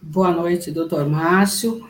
[0.00, 1.84] Boa noite, doutor Márcio.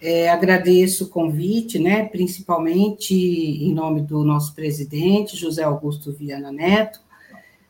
[0.00, 7.00] É, agradeço o convite, né, principalmente em nome do nosso presidente, José Augusto Viana Neto.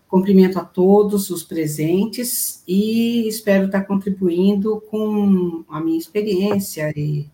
[0.07, 7.27] Cumprimento a todos os presentes e espero estar contribuindo com a minha experiência e,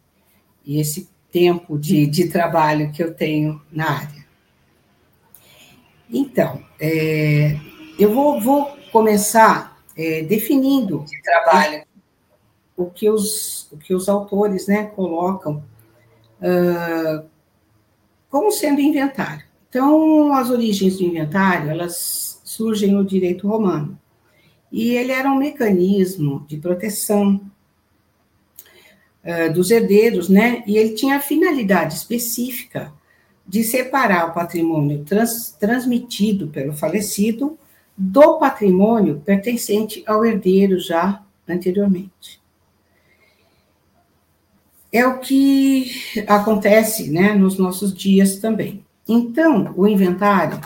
[0.64, 4.26] e esse tempo de, de trabalho que eu tenho na área.
[6.08, 7.58] Então, é,
[7.98, 11.85] eu vou, vou começar é, definindo de trabalho
[12.76, 15.64] o que os, o que os autores né, colocam
[16.40, 17.26] uh,
[18.28, 19.44] como sendo inventário.
[19.68, 23.98] Então, as origens do inventário, elas surgem no direito romano.
[24.70, 27.40] E ele era um mecanismo de proteção
[29.24, 30.62] uh, dos herdeiros, né?
[30.66, 32.92] E ele tinha a finalidade específica
[33.46, 37.58] de separar o patrimônio trans, transmitido pelo falecido
[37.96, 42.40] do patrimônio pertencente ao herdeiro já anteriormente.
[44.92, 45.90] É o que
[46.26, 48.84] acontece né, nos nossos dias também.
[49.08, 50.60] Então, o inventário,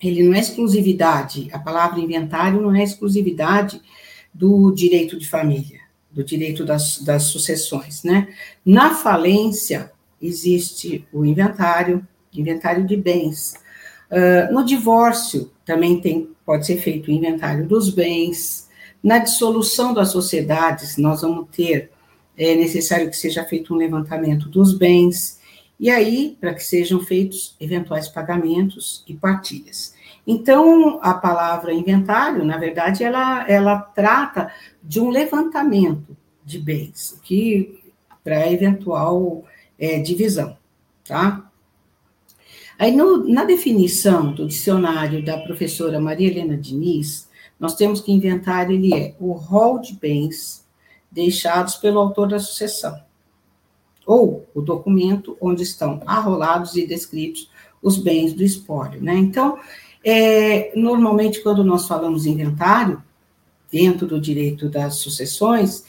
[0.00, 3.80] ele não é exclusividade, a palavra inventário não é exclusividade
[4.32, 5.80] do direito de família,
[6.10, 8.28] do direito das, das sucessões, né?
[8.64, 13.54] Na falência, existe o inventário, inventário de bens.
[14.10, 18.68] Uh, no divórcio, também tem, pode ser feito o inventário dos bens.
[19.02, 21.90] Na dissolução das sociedades, nós vamos ter,
[22.36, 25.40] é necessário que seja feito um levantamento dos bens,
[25.78, 29.94] e aí, para que sejam feitos eventuais pagamentos e partilhas.
[30.26, 34.50] Então, a palavra inventário, na verdade, ela, ela trata
[34.82, 37.80] de um levantamento de bens, que
[38.22, 39.44] para eventual
[39.78, 40.56] é, divisão,
[41.06, 41.50] tá?
[42.78, 47.28] Aí, no, na definição do dicionário da professora Maria Helena Diniz,
[47.58, 50.63] nós temos que inventar ele é o rol de bens
[51.14, 53.00] deixados pelo autor da sucessão,
[54.04, 57.48] ou o documento onde estão arrolados e descritos
[57.80, 59.14] os bens do espólio, né?
[59.14, 59.58] Então,
[60.02, 63.02] é, normalmente, quando nós falamos inventário,
[63.70, 65.84] dentro do direito das sucessões,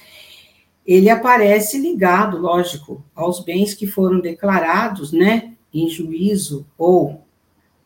[0.86, 7.24] ele aparece ligado, lógico, aos bens que foram declarados, né, em juízo ou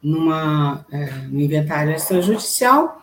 [0.01, 3.01] numa, é, no inventário extrajudicial,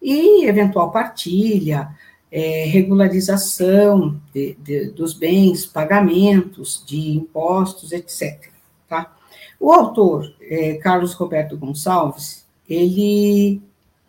[0.00, 1.90] e eventual partilha,
[2.30, 8.50] é, regularização de, de, dos bens, pagamentos de impostos, etc.
[8.88, 9.16] Tá?
[9.58, 13.60] O autor, é, Carlos Roberto Gonçalves, ele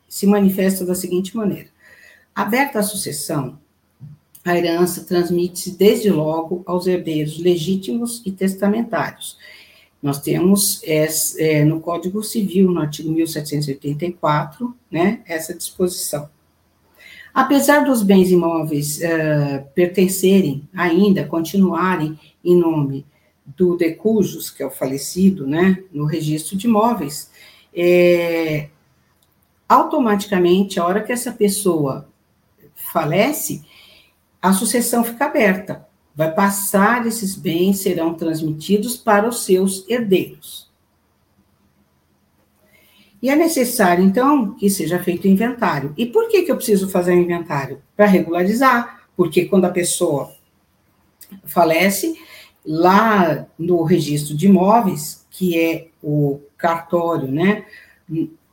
[0.07, 1.69] se manifesta da seguinte maneira:
[2.35, 3.57] aberta a sucessão,
[4.44, 9.38] a herança transmite-se desde logo aos herdeiros legítimos e testamentários.
[10.01, 16.30] Nós temos é, no Código Civil, no artigo 1784, né, essa disposição.
[17.34, 23.06] Apesar dos bens imóveis uh, pertencerem ainda, continuarem em nome
[23.45, 27.31] do decujus, que é o falecido, né, no registro de imóveis,
[27.73, 28.69] é,
[29.68, 32.09] automaticamente, a hora que essa pessoa
[32.73, 33.63] falece,
[34.41, 35.88] a sucessão fica aberta.
[36.16, 40.69] Vai passar, esses bens serão transmitidos para os seus herdeiros.
[43.22, 45.94] E é necessário, então, que seja feito o inventário.
[45.97, 47.81] E por que, que eu preciso fazer o inventário?
[47.96, 50.34] Para regularizar, porque quando a pessoa
[51.44, 52.16] falece,
[52.66, 57.66] lá no registro de imóveis, que é o cartório, né,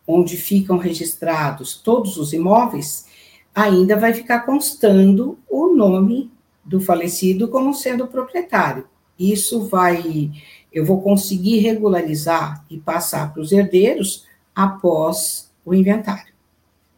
[0.06, 3.06] onde ficam registrados todos os imóveis,
[3.54, 6.30] ainda vai ficar constando o nome
[6.64, 8.86] do falecido como sendo proprietário.
[9.18, 10.30] Isso vai,
[10.72, 16.32] eu vou conseguir regularizar e passar para os herdeiros após o inventário.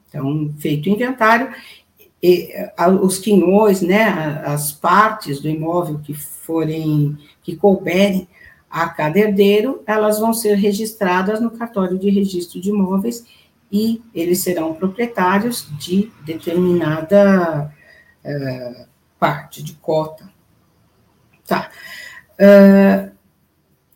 [0.08, 1.52] Então, feito o inventário,
[2.22, 2.52] e,
[3.02, 4.05] os quinhões, né,
[4.44, 8.28] as partes do imóvel que forem, que couberem
[8.70, 13.25] a cada herdeiro, elas vão ser registradas no cartório de registro de imóveis
[13.72, 17.72] e eles serão proprietários de determinada
[18.25, 18.87] uh,
[19.19, 20.31] parte, de cota.
[21.46, 21.70] Tá.
[22.34, 23.07] Uh,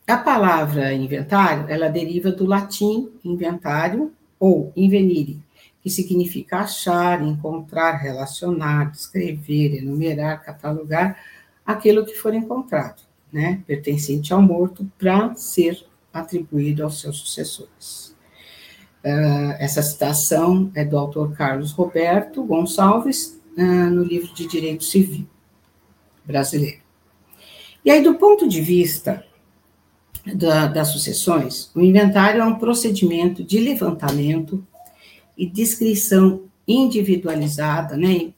[0.07, 5.41] a palavra inventário, ela deriva do latim inventário ou invenire,
[5.81, 11.17] que significa achar, encontrar, relacionar, descrever, enumerar, catalogar
[11.65, 13.03] aquilo que for encontrado,
[13.33, 18.15] né, pertencente ao morto, para ser atribuído aos seus sucessores.
[19.05, 25.27] Uh, essa citação é do autor Carlos Roberto Gonçalves, uh, no livro de Direito Civil
[26.25, 26.81] brasileiro.
[27.85, 29.25] E aí, do ponto de vista
[30.25, 34.65] da, das sucessões, o inventário é um procedimento de levantamento
[35.37, 38.33] e descrição individualizada, né,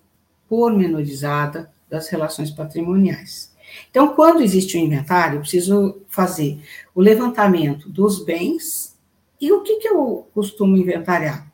[0.48, 3.52] pormenorizada das relações patrimoniais.
[3.90, 6.58] Então, quando existe um inventário, eu preciso fazer
[6.94, 8.96] o levantamento dos bens
[9.40, 11.52] e o que, que eu costumo inventariar?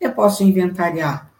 [0.00, 1.32] Eu posso inventariar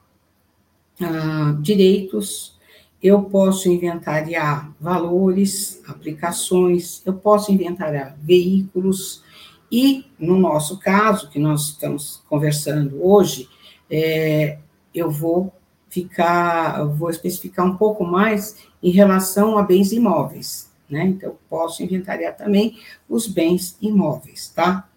[1.01, 2.59] ah, direitos,
[3.03, 9.23] eu posso inventariar valores, aplicações, eu posso inventariar veículos,
[9.71, 13.49] e no nosso caso, que nós estamos conversando hoje,
[13.89, 14.59] é,
[14.95, 15.53] eu vou
[15.89, 21.05] ficar, eu vou especificar um pouco mais em relação a bens imóveis, né?
[21.05, 24.89] Então, eu posso inventariar também os bens imóveis, tá?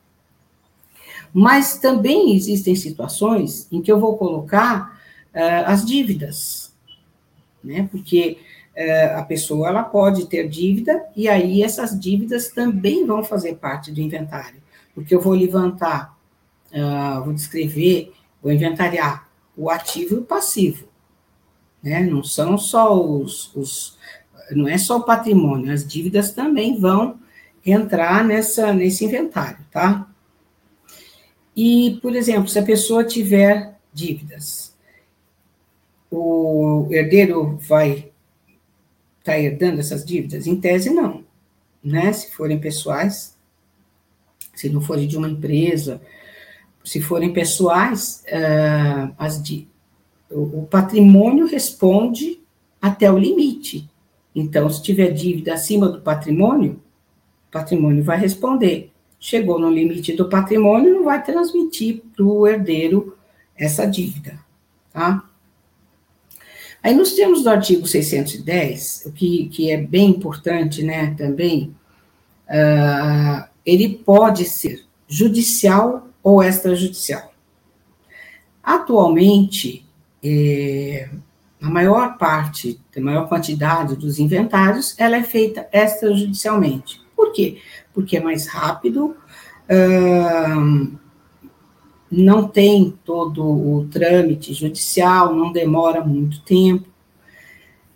[1.33, 4.99] Mas também existem situações em que eu vou colocar
[5.33, 6.62] uh, as dívidas,
[7.63, 7.87] né?
[7.91, 8.37] Porque
[8.75, 13.91] uh, a pessoa ela pode ter dívida e aí essas dívidas também vão fazer parte
[13.91, 14.61] do inventário,
[14.93, 16.17] porque eu vou levantar,
[16.71, 18.11] uh, vou descrever,
[18.41, 20.87] vou inventariar o ativo e o passivo,
[21.81, 22.01] né?
[22.01, 23.97] Não são só os, os
[24.51, 27.19] não é só o patrimônio, as dívidas também vão
[27.65, 30.07] entrar nessa nesse inventário, tá?
[31.55, 34.72] E, por exemplo, se a pessoa tiver dívidas,
[36.15, 38.11] o herdeiro vai
[39.19, 40.45] estar tá herdando essas dívidas?
[40.45, 41.23] Em tese, não.
[41.83, 42.13] Né?
[42.13, 43.35] Se forem pessoais,
[44.53, 46.01] se não forem de uma empresa,
[46.83, 49.41] se forem pessoais, uh, as
[50.29, 52.39] o, o patrimônio responde
[52.81, 53.89] até o limite.
[54.35, 56.81] Então, se tiver dívida acima do patrimônio,
[57.49, 58.91] o patrimônio vai responder.
[59.19, 63.17] Chegou no limite do patrimônio, não vai transmitir para o herdeiro
[63.55, 64.39] essa dívida,
[64.91, 65.29] tá?
[66.83, 71.73] Aí, nos termos do artigo 610, o que, que é bem importante, né, também,
[72.49, 77.33] uh, ele pode ser judicial ou extrajudicial.
[78.61, 79.85] Atualmente,
[80.23, 81.09] eh,
[81.61, 87.01] a maior parte, a maior quantidade dos inventários, ela é feita extrajudicialmente.
[87.15, 87.61] Por quê?
[87.93, 89.15] Porque é mais rápido,
[89.69, 90.97] uh,
[92.13, 96.87] não tem todo o trâmite judicial, não demora muito tempo,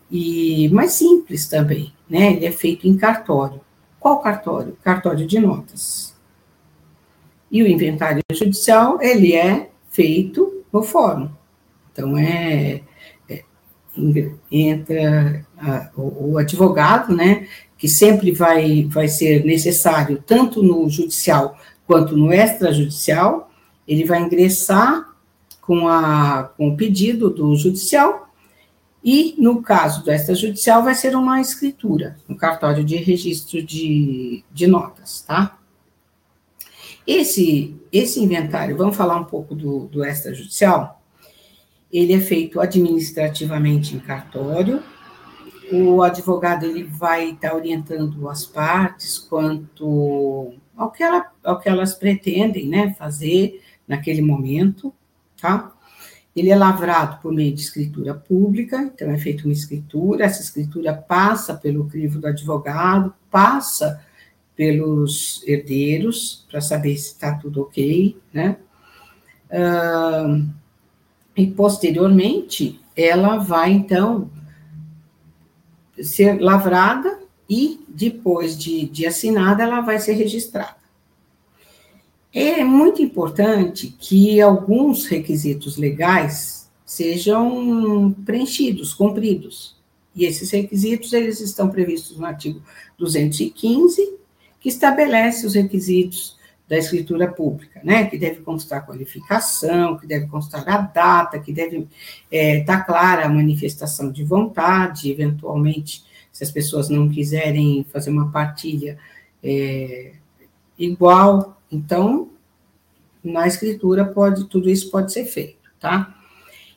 [0.09, 2.33] e mais simples também, né?
[2.33, 3.61] Ele é feito em cartório.
[3.99, 4.75] Qual cartório?
[4.83, 6.15] Cartório de notas.
[7.51, 11.29] E o inventário judicial, ele é feito no fórum.
[11.91, 12.81] Então, é,
[13.29, 13.43] é
[14.51, 17.47] entra a, o, o, advogado, né,
[17.77, 23.46] que sempre vai, vai ser necessário, tanto no judicial quanto no extrajudicial,
[23.87, 25.15] ele vai ingressar
[25.61, 28.29] com, a, com o pedido do judicial
[29.03, 34.67] e, no caso do extrajudicial, vai ser uma escritura, um cartório de registro de, de
[34.67, 35.57] notas, tá?
[37.05, 41.01] Esse, esse inventário, vamos falar um pouco do, do extrajudicial?
[41.91, 44.83] Ele é feito administrativamente em cartório,
[45.71, 51.93] o advogado ele vai estar orientando as partes quanto ao que, ela, ao que elas
[51.93, 54.93] pretendem né, fazer, naquele momento,
[55.39, 55.71] tá?
[56.35, 60.93] Ele é lavrado por meio de escritura pública, então é feita uma escritura, essa escritura
[60.93, 64.03] passa pelo crivo do advogado, passa
[64.55, 68.57] pelos herdeiros, para saber se está tudo ok, né?
[69.49, 70.47] Uh,
[71.35, 74.29] e posteriormente, ela vai, então,
[76.01, 80.86] ser lavrada e, depois de, de assinada, ela vai ser registrada.
[82.33, 89.75] É muito importante que alguns requisitos legais sejam preenchidos, cumpridos.
[90.15, 92.61] E esses requisitos, eles estão previstos no artigo
[92.97, 94.17] 215,
[94.59, 98.05] que estabelece os requisitos da escritura pública, né?
[98.05, 101.87] Que deve constar qualificação, que deve constar a data, que deve estar
[102.31, 108.31] é, tá clara a manifestação de vontade, eventualmente, se as pessoas não quiserem fazer uma
[108.31, 108.97] partilha
[109.41, 110.13] é,
[110.77, 112.29] igual, então,
[113.23, 116.15] na escritura pode tudo isso pode ser feito, tá?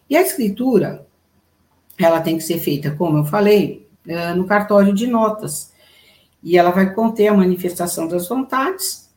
[0.08, 1.06] E a escritura,
[1.98, 5.72] ela tem que ser feita, como eu falei, é, no cartório de notas.
[6.42, 9.08] E ela vai conter a manifestação das vontades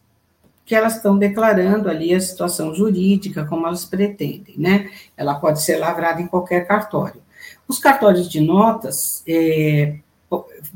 [0.65, 4.89] que elas estão declarando ali a situação jurídica, como elas pretendem, né?
[5.18, 7.22] Ela pode ser lavrada em qualquer cartório.
[7.68, 9.98] Os cartórios de notas é,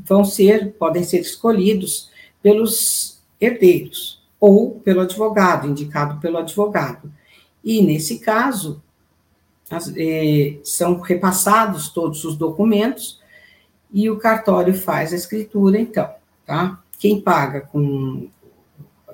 [0.00, 2.10] vão ser, podem ser escolhidos
[2.42, 7.12] pelos herdeiros ou pelo advogado, indicado pelo advogado.
[7.62, 8.82] E, nesse caso,
[9.70, 13.20] as, é, são repassados todos os documentos
[13.92, 16.10] e o cartório faz a escritura, então,
[16.46, 16.80] tá?
[16.98, 18.28] Quem paga com.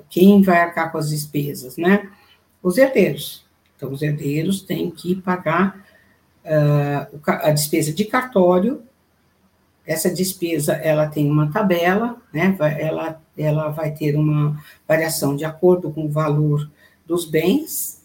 [0.09, 2.09] Quem vai arcar com as despesas, né?
[2.61, 3.45] Os herdeiros.
[3.75, 5.85] Então, os herdeiros têm que pagar
[6.45, 8.81] uh, a despesa de cartório.
[9.85, 12.55] Essa despesa, ela tem uma tabela, né?
[12.79, 16.69] Ela, ela vai ter uma variação de acordo com o valor
[17.05, 18.01] dos bens.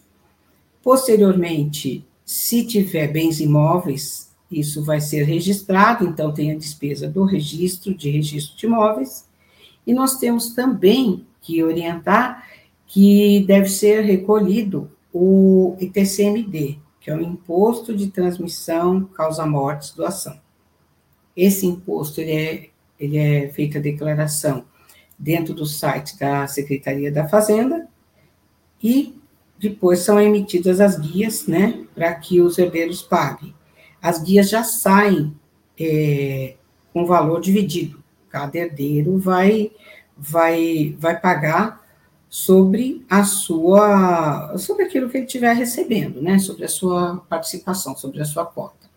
[0.83, 7.93] Posteriormente, se tiver bens imóveis, isso vai ser registrado, então tem a despesa do registro,
[7.93, 9.25] de registro de imóveis,
[9.87, 12.45] e nós temos também que orientar
[12.85, 20.39] que deve ser recolhido o ITCMD, que é o Imposto de Transmissão Causa Mortes Doação.
[21.35, 22.69] Esse imposto, ele é,
[22.99, 24.65] ele é feita a declaração
[25.17, 27.87] dentro do site da Secretaria da Fazenda
[28.81, 29.19] e
[29.59, 33.53] depois são emitidas as guias, né, para que os herdeiros paguem.
[34.01, 35.35] As guias já saem
[35.79, 36.55] é,
[36.91, 38.03] com valor dividido.
[38.29, 39.71] Cada herdeiro vai,
[40.17, 41.85] vai, vai pagar
[42.27, 48.19] sobre a sua, sobre aquilo que ele estiver recebendo, né, sobre a sua participação, sobre
[48.21, 48.89] a sua cota.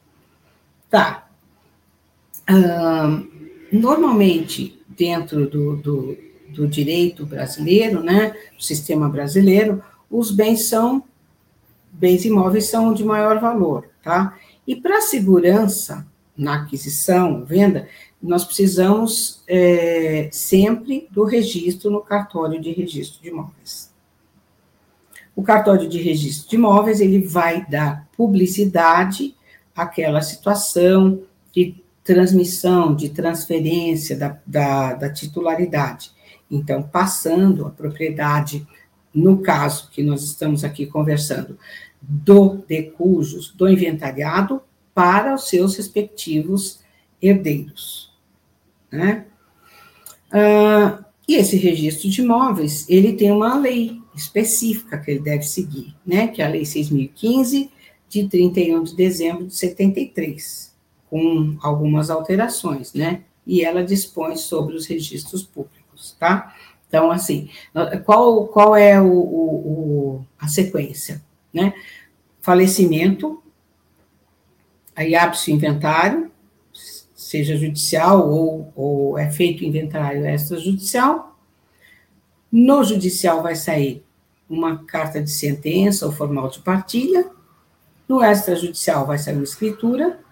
[0.89, 1.29] Tá.
[3.73, 6.19] Normalmente, dentro do, do,
[6.51, 11.03] do direito brasileiro, né, do sistema brasileiro, os bens são,
[11.93, 14.39] bens imóveis são de maior valor, tá?
[14.67, 17.89] E para segurança na aquisição, venda,
[18.23, 23.93] nós precisamos é, sempre do registro no cartório de registro de imóveis.
[25.37, 29.35] O cartório de registro de imóveis, ele vai dar publicidade
[29.75, 31.23] àquela situação
[31.53, 36.13] de transmissão, de transferência da, da, da titularidade.
[36.51, 38.67] Então, passando a propriedade
[39.15, 41.59] no caso que nós estamos aqui conversando,
[42.03, 44.61] do decujos do inventariado
[44.93, 46.81] para os seus respectivos
[47.23, 48.13] herdeiros.
[48.91, 49.25] Né?
[50.31, 55.95] Ah, e esse registro de imóveis, ele tem uma lei específica que ele deve seguir,
[56.05, 56.29] né?
[56.29, 57.71] que é a Lei 6.015,
[58.09, 60.74] de 31 de dezembro de 73,
[61.15, 63.23] com algumas alterações, né?
[63.47, 66.53] E ela dispõe sobre os registros públicos, tá?
[66.89, 67.49] Então, assim,
[68.05, 71.23] qual, qual é o, o, a sequência?
[71.53, 71.73] Né?
[72.41, 73.41] Falecimento,
[74.97, 76.33] aí abre-se o inventário,
[77.15, 81.39] seja judicial ou, ou é feito inventário extrajudicial.
[82.51, 84.05] No judicial vai sair
[84.51, 87.31] uma carta de sentença ou formal de partilha.
[88.09, 90.24] No extrajudicial vai sair uma escritura.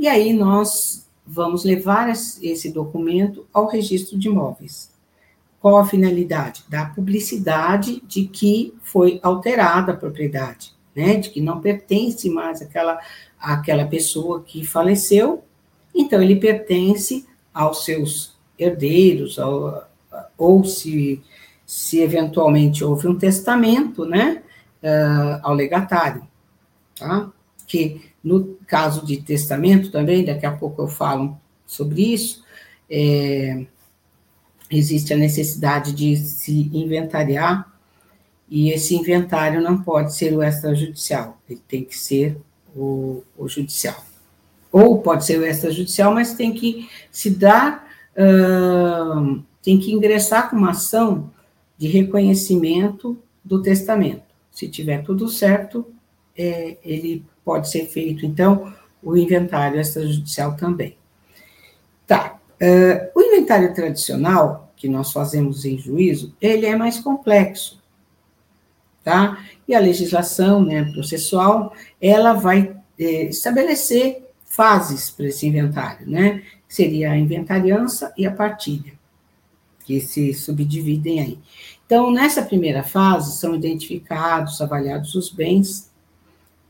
[0.00, 4.90] E aí nós vamos levar esse documento ao registro de imóveis.
[5.60, 6.64] Qual a finalidade?
[6.70, 11.16] Da publicidade de que foi alterada a propriedade, né?
[11.16, 12.98] De que não pertence mais àquela,
[13.38, 15.44] àquela pessoa que faleceu,
[15.94, 19.86] então ele pertence aos seus herdeiros, ao,
[20.38, 21.22] ou se,
[21.66, 24.42] se eventualmente houve um testamento, né?
[24.82, 26.26] Uh, ao legatário,
[26.98, 27.30] tá?
[27.66, 31.36] Que no caso de testamento também, daqui a pouco eu falo
[31.66, 32.44] sobre isso,
[32.88, 33.66] é,
[34.70, 37.68] existe a necessidade de se inventariar,
[38.48, 42.40] e esse inventário não pode ser o extrajudicial, ele tem que ser
[42.74, 44.04] o, o judicial.
[44.70, 50.56] Ou pode ser o extrajudicial, mas tem que se dar, uh, tem que ingressar com
[50.56, 51.30] uma ação
[51.76, 54.22] de reconhecimento do testamento.
[54.52, 55.86] Se tiver tudo certo,
[56.36, 58.72] é, ele pode ser feito, então,
[59.02, 60.96] o inventário extrajudicial também.
[62.06, 67.80] Tá, Uh, o inventário tradicional, que nós fazemos em juízo, ele é mais complexo,
[69.02, 69.42] tá?
[69.66, 76.42] E a legislação né, processual, ela vai é, estabelecer fases para esse inventário, né?
[76.68, 78.92] Seria a inventariança e a partilha,
[79.86, 81.38] que se subdividem aí.
[81.86, 85.89] Então, nessa primeira fase, são identificados, avaliados os bens,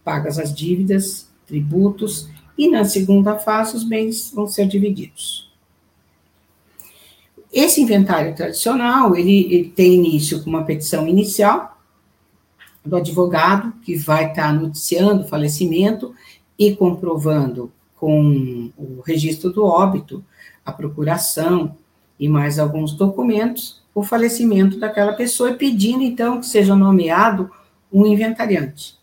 [0.05, 5.51] pagas as dívidas, tributos, e na segunda fase, os bens vão ser divididos.
[7.53, 11.79] Esse inventário tradicional, ele, ele tem início com uma petição inicial
[12.85, 16.15] do advogado, que vai estar noticiando o falecimento
[16.59, 20.25] e comprovando com o registro do óbito,
[20.65, 21.77] a procuração
[22.19, 27.51] e mais alguns documentos, o falecimento daquela pessoa e pedindo, então, que seja nomeado
[27.93, 29.00] um inventariante.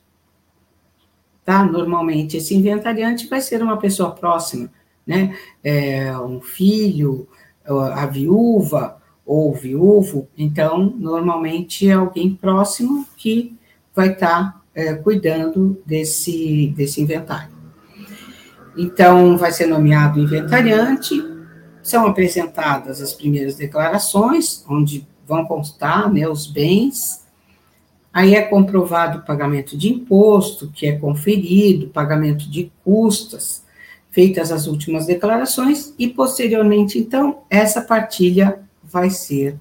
[1.47, 1.63] Tá?
[1.63, 4.69] Normalmente, esse inventariante vai ser uma pessoa próxima,
[5.05, 5.33] né?
[5.63, 7.25] É, um filho,
[7.65, 10.27] a viúva ou viúvo.
[10.37, 13.57] Então, normalmente, é alguém próximo que
[13.95, 17.55] vai estar tá, é, cuidando desse, desse inventário.
[18.77, 21.23] Então, vai ser nomeado inventariante,
[21.81, 27.25] são apresentadas as primeiras declarações, onde vão constar né, os bens,
[28.17, 33.63] aí é comprovado o pagamento de imposto, que é conferido, pagamento de custas,
[34.09, 39.59] feitas as últimas declarações, e posteriormente, então, essa partilha vai ser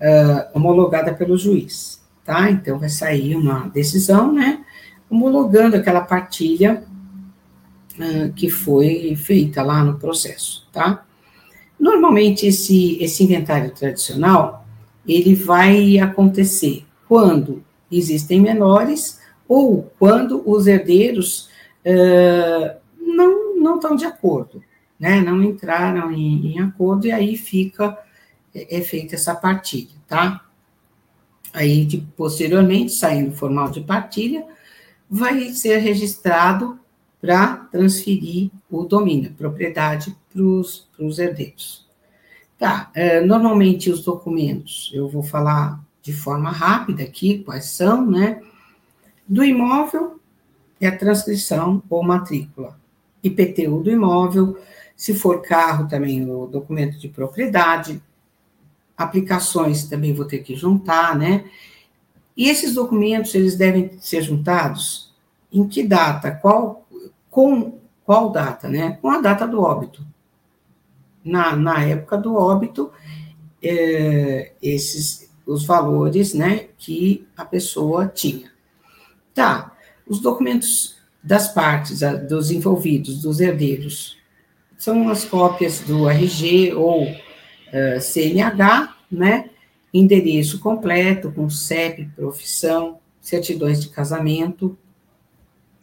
[0.00, 2.50] uh, homologada pelo juiz, tá?
[2.50, 4.64] Então, vai sair uma decisão, né,
[5.10, 6.82] homologando aquela partilha
[7.98, 11.04] uh, que foi feita lá no processo, tá?
[11.78, 14.66] Normalmente, esse, esse inventário tradicional,
[15.06, 21.48] ele vai acontecer quando existem menores ou quando os herdeiros
[21.84, 24.62] uh, não, não estão de acordo,
[24.98, 25.20] né?
[25.20, 27.96] Não entraram em, em acordo e aí fica,
[28.54, 30.44] é, é feita essa partilha, tá?
[31.52, 34.44] Aí, de, posteriormente, saindo formal de partilha,
[35.08, 36.78] vai ser registrado
[37.20, 41.86] para transferir o domínio, propriedade para os herdeiros.
[42.58, 42.90] Tá,
[43.26, 48.40] normalmente os documentos, eu vou falar de forma rápida aqui quais são, né?
[49.26, 50.20] Do imóvel
[50.80, 52.78] é a transcrição ou matrícula.
[53.24, 54.56] IPTU do imóvel,
[54.94, 58.00] se for carro também o documento de propriedade,
[58.96, 61.44] aplicações também vou ter que juntar, né?
[62.36, 65.12] E esses documentos, eles devem ser juntados
[65.52, 66.30] em que data?
[66.30, 66.86] Qual,
[67.28, 68.96] com qual data, né?
[69.02, 70.06] Com a data do óbito.
[71.24, 72.92] Na, na época do óbito,
[73.60, 78.50] é, esses os valores, né, que a pessoa tinha.
[79.32, 79.76] Tá,
[80.06, 84.16] os documentos das partes, dos envolvidos, dos herdeiros,
[84.76, 87.16] são as cópias do RG ou uh,
[87.72, 89.50] é, CNH, né,
[89.92, 94.76] endereço completo, com CEP, profissão, certidões de casamento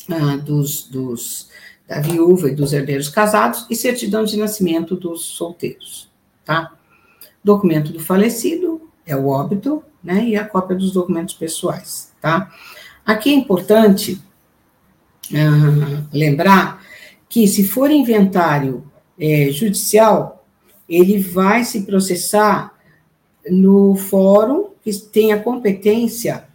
[0.09, 1.49] uh, dos, dos,
[1.87, 6.09] da viúva e dos herdeiros casados e certidão de nascimento dos solteiros,
[6.45, 6.73] tá?
[7.43, 8.72] Documento do falecido
[9.05, 12.51] é o óbito, né, e a cópia dos documentos pessoais, tá?
[13.05, 14.21] Aqui é importante
[15.31, 16.83] uh, lembrar
[17.27, 18.83] que se for inventário
[19.19, 20.45] é, judicial,
[20.87, 22.73] ele vai se processar
[23.49, 26.45] no fórum que tem a competência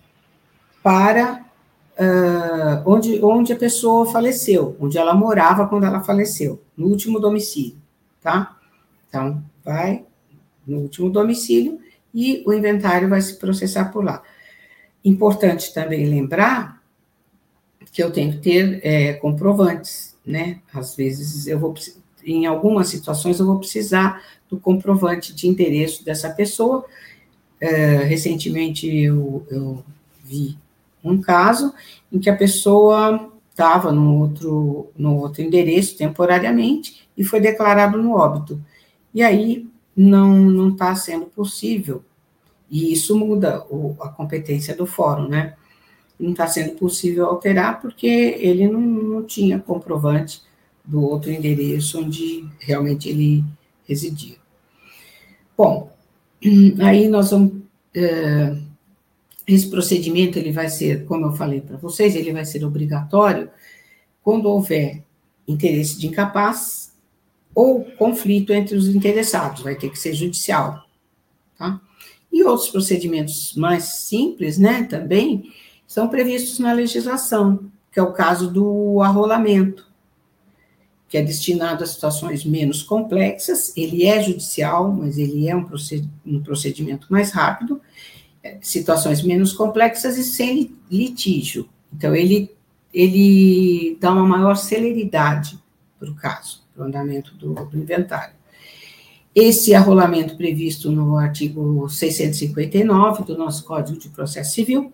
[0.82, 1.44] para
[1.98, 7.76] uh, onde, onde a pessoa faleceu, onde ela morava quando ela faleceu, no último domicílio,
[8.22, 8.56] tá?
[9.08, 10.04] Então, vai
[10.66, 11.80] no último domicílio
[12.14, 14.22] e o inventário vai se processar por lá.
[15.04, 16.82] Importante também lembrar
[17.92, 20.60] que eu tenho que ter é, comprovantes, né?
[20.72, 21.74] Às vezes eu vou,
[22.24, 26.84] em algumas situações, eu vou precisar do comprovante de endereço dessa pessoa.
[27.60, 29.84] É, recentemente eu, eu
[30.22, 30.56] vi
[31.02, 31.72] um caso
[32.12, 38.12] em que a pessoa estava no outro, no outro endereço temporariamente e foi declarado no
[38.16, 38.60] óbito.
[39.12, 39.66] E aí
[39.98, 42.04] não está sendo possível,
[42.70, 45.56] e isso muda o, a competência do fórum, né?
[46.18, 50.42] Não está sendo possível alterar porque ele não, não tinha comprovante
[50.84, 53.44] do outro endereço onde realmente ele
[53.88, 54.36] residia.
[55.56, 55.92] Bom,
[56.80, 57.62] aí nós vamos.
[57.92, 58.56] É,
[59.46, 63.50] esse procedimento ele vai ser, como eu falei para vocês, ele vai ser obrigatório
[64.22, 65.02] quando houver
[65.48, 66.87] interesse de incapaz
[67.58, 70.88] ou conflito entre os interessados, vai ter que ser judicial,
[71.58, 71.80] tá?
[72.30, 75.52] E outros procedimentos mais simples, né, também
[75.84, 79.88] são previstos na legislação, que é o caso do arrolamento,
[81.08, 85.64] que é destinado a situações menos complexas, ele é judicial, mas ele é um
[86.44, 87.80] procedimento mais rápido,
[88.40, 91.68] é, situações menos complexas e sem litígio.
[91.92, 92.54] Então, ele,
[92.94, 95.58] ele dá uma maior celeridade
[95.98, 98.34] para o caso, para o andamento do, do inventário.
[99.34, 104.92] Esse arrolamento previsto no artigo 659 do nosso Código de Processo Civil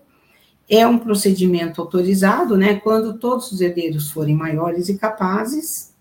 [0.67, 5.93] é um procedimento autorizado, né, quando todos os herdeiros forem maiores e capazes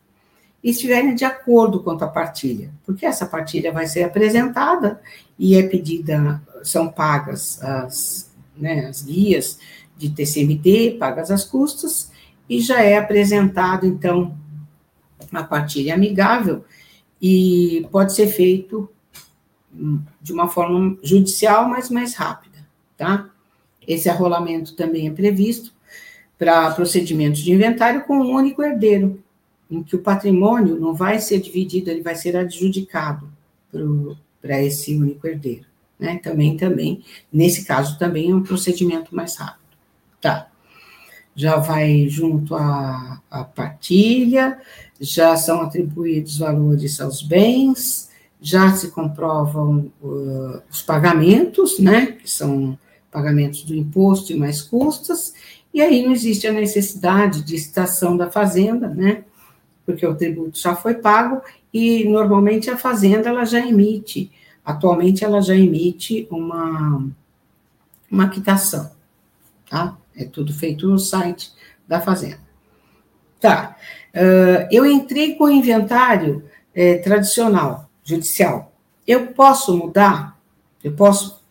[0.63, 5.01] e estiverem de acordo quanto à partilha, porque essa partilha vai ser apresentada
[5.39, 9.59] e é pedida, são pagas as, né, as guias
[9.99, 12.11] de TCMD, pagas as custas,
[12.49, 14.35] e já é apresentado, então,
[15.41, 16.65] a partilha amigável,
[17.21, 18.89] e pode ser feito
[20.21, 22.59] de uma forma judicial, mas mais rápida,
[22.97, 23.31] tá?
[23.87, 25.73] Esse arrolamento também é previsto
[26.39, 29.23] para procedimentos de inventário com um único herdeiro,
[29.71, 33.29] em que o patrimônio não vai ser dividido, ele vai ser adjudicado
[34.41, 35.67] para esse único herdeiro.
[35.99, 36.19] Né?
[36.19, 39.77] Também, também, nesse caso, também é um procedimento mais rápido.
[40.21, 40.49] Tá.
[41.35, 43.21] Já vai junto à
[43.55, 44.61] partilha,
[45.05, 52.79] já são atribuídos valores aos bens, já se comprovam uh, os pagamentos, né, que são
[53.11, 55.35] pagamentos do imposto e mais custas,
[55.73, 59.25] e aí não existe a necessidade de citação da fazenda, né,
[59.87, 61.41] porque o tributo já foi pago
[61.73, 64.31] e normalmente a fazenda ela já emite,
[64.65, 67.07] atualmente ela já emite uma
[68.11, 68.93] uma quitação,
[69.69, 69.97] tá?
[70.15, 71.53] É tudo feito no site
[71.87, 72.44] da fazenda.
[73.45, 73.77] Tá.
[74.15, 78.73] Uh, eu entrei com o inventário é, tradicional, judicial.
[79.07, 80.41] Eu posso mudar?
[80.83, 81.45] Eu posso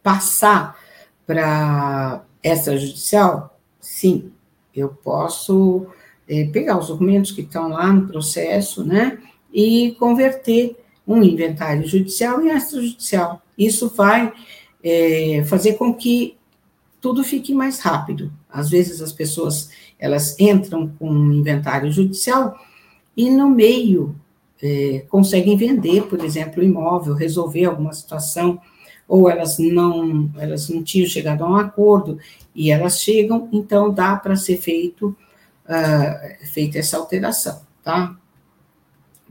[0.00, 0.78] passar
[1.26, 3.58] para essa judicial?
[3.80, 4.30] Sim,
[4.72, 5.88] eu posso
[6.28, 9.18] é, pegar os documentos que estão lá no processo, né,
[9.52, 13.42] e converter um inventário judicial em extrajudicial.
[13.58, 14.32] Isso vai
[14.84, 16.38] é, fazer com que
[17.00, 18.32] tudo fique mais rápido.
[18.48, 22.58] Às vezes as pessoas elas entram com um inventário judicial
[23.16, 24.16] e no meio
[24.62, 28.60] é, conseguem vender, por exemplo, o imóvel, resolver alguma situação,
[29.06, 32.18] ou elas não elas não tinham chegado a um acordo
[32.54, 35.16] e elas chegam, então dá para ser feito
[35.66, 38.16] uh, feita essa alteração, tá?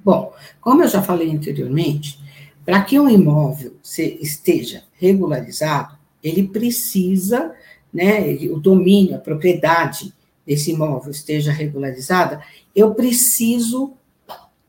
[0.04, 2.20] Bom, como eu já falei anteriormente,
[2.66, 7.54] para que um imóvel se, esteja regularizado, ele precisa,
[7.94, 10.14] né, o domínio, a propriedade
[10.50, 12.44] desse imóvel esteja regularizada,
[12.76, 13.94] eu preciso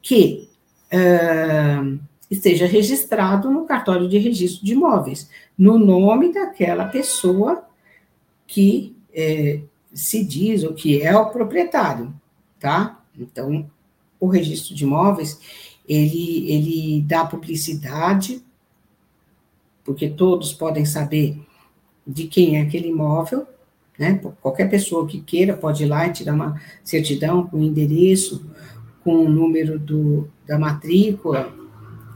[0.03, 0.47] que
[0.93, 1.99] uh,
[2.31, 7.64] esteja registrado no cartório de registro de imóveis, no nome daquela pessoa
[8.47, 9.62] que é,
[9.95, 12.12] se diz o que é o proprietário,
[12.59, 13.03] tá?
[13.19, 13.66] Então,
[14.21, 15.40] o registro de imóveis,
[15.88, 18.45] ele, ele dá publicidade,
[19.83, 21.40] porque todos podem saber
[22.07, 23.47] de quem é aquele imóvel,
[24.00, 24.18] né?
[24.40, 28.50] Qualquer pessoa que queira pode ir lá e tirar uma certidão com o endereço,
[29.04, 31.52] com o número do, da matrícula,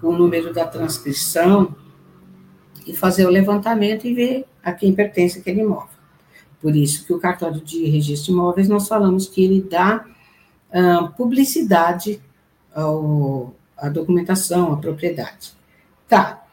[0.00, 1.76] com o número da transcrição,
[2.86, 5.94] e fazer o levantamento e ver a quem pertence aquele imóvel.
[6.58, 10.06] Por isso que o cartório de registro de imóveis, nós falamos que ele dá
[10.70, 12.18] uh, publicidade
[12.74, 15.52] ao, à documentação, à propriedade.
[16.08, 16.43] Tá.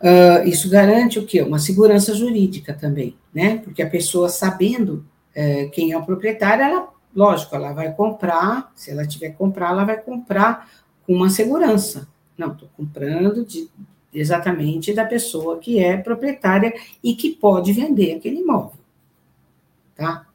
[0.00, 1.42] Uh, isso garante o quê?
[1.42, 3.58] Uma segurança jurídica também, né?
[3.58, 5.04] Porque a pessoa sabendo
[5.36, 9.70] uh, quem é o proprietário, ela, lógico, ela vai comprar, se ela tiver que comprar,
[9.70, 10.70] ela vai comprar
[11.06, 12.08] com uma segurança.
[12.36, 13.68] Não, estou comprando de,
[14.12, 16.72] exatamente da pessoa que é proprietária
[17.04, 18.80] e que pode vender aquele imóvel
[20.00, 20.26] tá?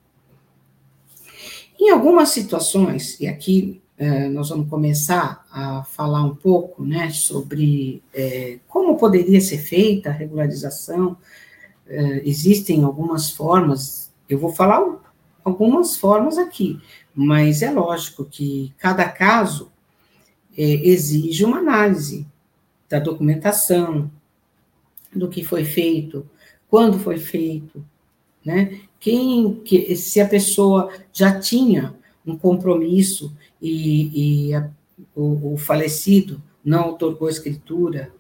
[1.80, 8.04] Em algumas situações, e aqui é, nós vamos começar a falar um pouco, né, sobre
[8.14, 11.18] é, como poderia ser feita a regularização,
[11.88, 14.84] é, existem algumas formas, eu vou falar
[15.44, 16.80] algumas formas aqui,
[17.14, 19.72] mas é lógico que cada caso
[20.58, 22.26] exige uma análise
[22.90, 24.10] da documentação,
[25.14, 26.28] do que foi feito,
[26.70, 27.86] quando foi feito,
[28.44, 28.82] né?
[29.00, 34.70] Quem, que, se a pessoa já tinha um compromisso e, e a,
[35.16, 38.12] o, o falecido não otorgou escritura,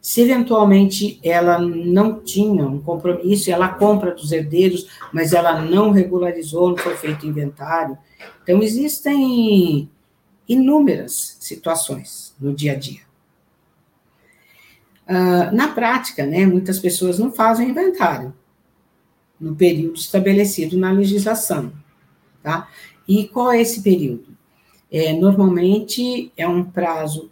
[0.00, 6.70] se eventualmente ela não tinha um compromisso, ela compra dos herdeiros, mas ela não regularizou,
[6.70, 7.98] não foi feito inventário.
[8.42, 9.90] Então, existem
[10.48, 13.02] inúmeras situações no dia a dia.
[15.06, 18.32] Uh, na prática, né, muitas pessoas não fazem inventário
[19.38, 21.72] no período estabelecido na legislação,
[22.42, 22.68] tá?
[23.08, 24.36] E qual é esse período?
[24.90, 27.30] É, normalmente é um prazo,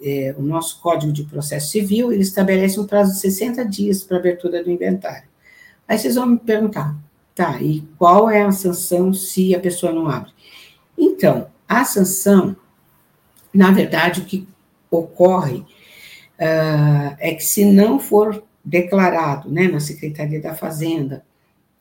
[0.00, 4.16] é, o nosso Código de Processo Civil, ele estabelece um prazo de 60 dias para
[4.16, 5.28] abertura do inventário.
[5.86, 6.96] Aí vocês vão me perguntar,
[7.34, 10.30] tá, e qual é a sanção se a pessoa não abre?
[10.96, 12.56] Então, a sanção,
[13.52, 14.48] na verdade, o que
[14.90, 21.22] ocorre uh, é que se não for declarado, né, na Secretaria da Fazenda,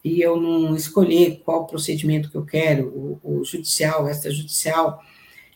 [0.03, 2.87] e eu não escolher qual procedimento que eu quero,
[3.23, 5.01] o, o judicial, extrajudicial,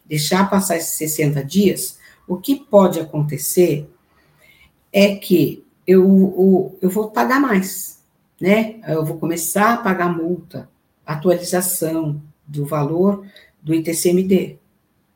[0.07, 3.89] deixar passar esses 60 dias, o que pode acontecer
[4.91, 8.03] é que eu, eu, eu vou pagar mais,
[8.39, 8.79] né?
[8.87, 10.69] Eu vou começar a pagar multa,
[11.05, 13.25] atualização do valor
[13.61, 14.57] do ITCMD.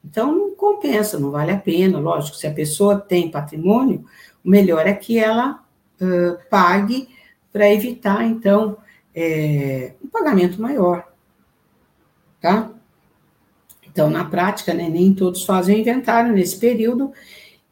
[0.04, 2.00] Então, compensa, não vale a pena.
[2.00, 4.06] Lógico, se a pessoa tem patrimônio,
[4.44, 5.64] o melhor é que ela
[6.02, 7.08] uh, pague
[7.52, 8.78] para evitar, então,
[9.14, 11.08] é, um pagamento maior.
[12.40, 12.72] Tá?
[13.92, 17.12] Então, na prática, né, nem todos fazem o inventário nesse período,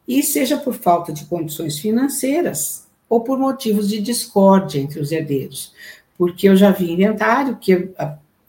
[0.06, 5.72] e seja por falta de condições financeiras ou por motivos de discórdia entre os herdeiros.
[6.18, 7.90] Porque eu já vi inventário que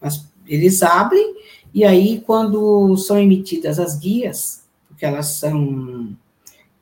[0.02, 1.36] as, eles abrem,
[1.74, 6.16] e aí, quando são emitidas as guias, porque elas são.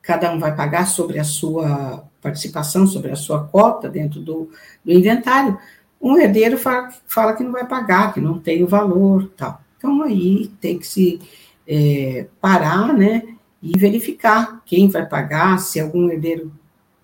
[0.02, 4.49] Cada um vai pagar sobre a sua participação, sobre a sua cota dentro do,
[4.84, 5.58] do inventário,
[6.02, 9.62] um herdeiro fala, fala, que não vai pagar, que não tem o valor, tal.
[9.79, 11.21] Então, aí tem que se
[11.65, 16.51] é, parar, né, e verificar quem vai pagar, se algum herdeiro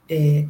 [0.10, 0.46] é,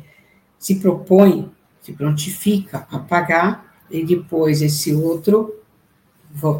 [0.58, 5.54] se propõe, se prontifica a pagar, e depois esse outro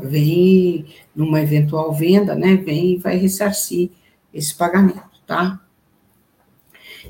[0.04, 3.90] vem numa eventual venda, né, vem e vai ressarcir
[4.32, 5.60] esse pagamento, tá?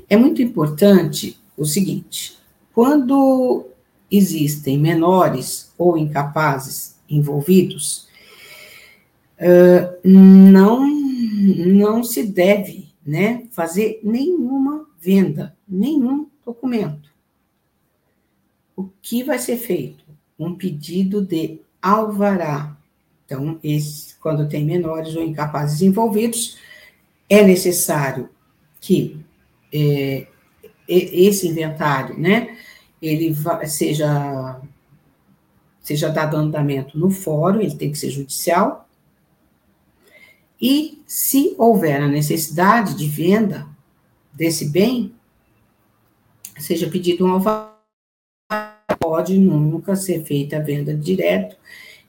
[0.08, 2.38] É muito importante o seguinte,
[2.72, 3.66] quando
[4.10, 8.05] existem menores ou incapazes envolvidos,
[9.40, 17.10] uh, não, não se deve né, fazer nenhuma venda, nenhum documento.
[18.74, 20.04] O que vai ser feito?
[20.38, 22.76] Um pedido de alvará.
[23.24, 26.58] Então, esse, quando tem menores ou incapazes envolvidos,
[27.28, 28.28] é necessário
[28.80, 29.18] que
[29.72, 30.26] é,
[30.88, 32.56] esse inventário, né,
[33.00, 33.34] ele
[33.66, 34.60] seja,
[35.80, 38.85] seja dado andamento no fórum, ele tem que ser judicial,
[40.60, 43.66] e se houver a necessidade de venda
[44.32, 45.12] desse bem,
[46.58, 47.74] seja pedido um alvará,
[48.98, 51.56] pode nunca ser feita a venda direto,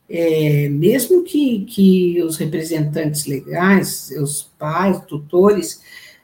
[0.09, 5.81] é, mesmo que, que os representantes legais, os pais, tutores,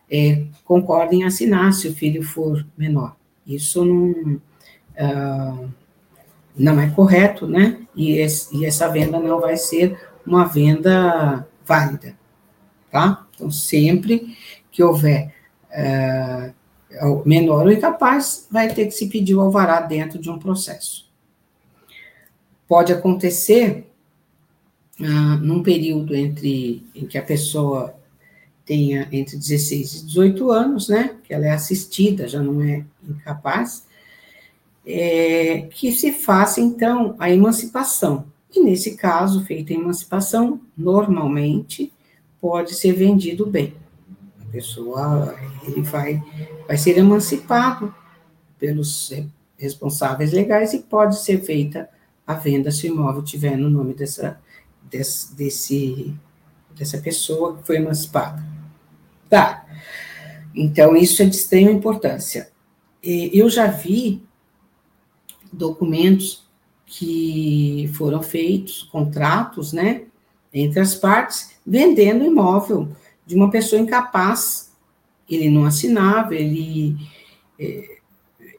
[0.09, 3.15] é, concordem em assinar se o filho for menor.
[3.45, 4.11] Isso não,
[4.95, 5.69] uh,
[6.55, 7.81] não é correto, né?
[7.95, 12.17] E, esse, e essa venda não vai ser uma venda válida,
[12.91, 13.25] tá?
[13.33, 14.37] Então, sempre
[14.71, 15.33] que houver
[15.71, 21.11] uh, menor ou incapaz, vai ter que se pedir o alvará dentro de um processo.
[22.67, 23.87] Pode acontecer
[24.99, 27.95] uh, num período entre em que a pessoa
[28.65, 33.85] tenha entre 16 e 18 anos, né, que ela é assistida, já não é incapaz,
[34.85, 38.25] é, que se faça, então, a emancipação.
[38.53, 41.91] E, nesse caso, feita a emancipação, normalmente
[42.39, 43.73] pode ser vendido bem.
[44.41, 46.21] A pessoa, ele vai,
[46.67, 47.93] vai ser emancipado
[48.59, 49.11] pelos
[49.57, 51.89] responsáveis legais e pode ser feita
[52.25, 54.39] a venda se o imóvel tiver no nome dessa,
[54.89, 56.15] desse, desse
[56.75, 58.43] dessa pessoa que foi emancipada.
[59.29, 59.65] Tá.
[60.55, 62.51] Então, isso é de extrema importância.
[63.01, 64.23] Eu já vi
[65.51, 66.42] documentos
[66.95, 70.03] que foram feitos, contratos, né,
[70.53, 72.89] entre as partes, vendendo imóvel
[73.25, 74.71] de uma pessoa incapaz.
[75.27, 76.95] Ele não assinava, ele
[77.59, 77.97] é,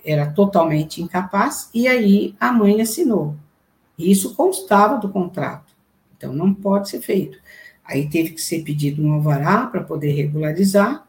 [0.05, 3.37] era totalmente incapaz, e aí a mãe assinou.
[3.97, 5.73] Isso constava do contrato,
[6.17, 7.39] então não pode ser feito.
[7.85, 11.07] Aí teve que ser pedido um alvará para poder regularizar,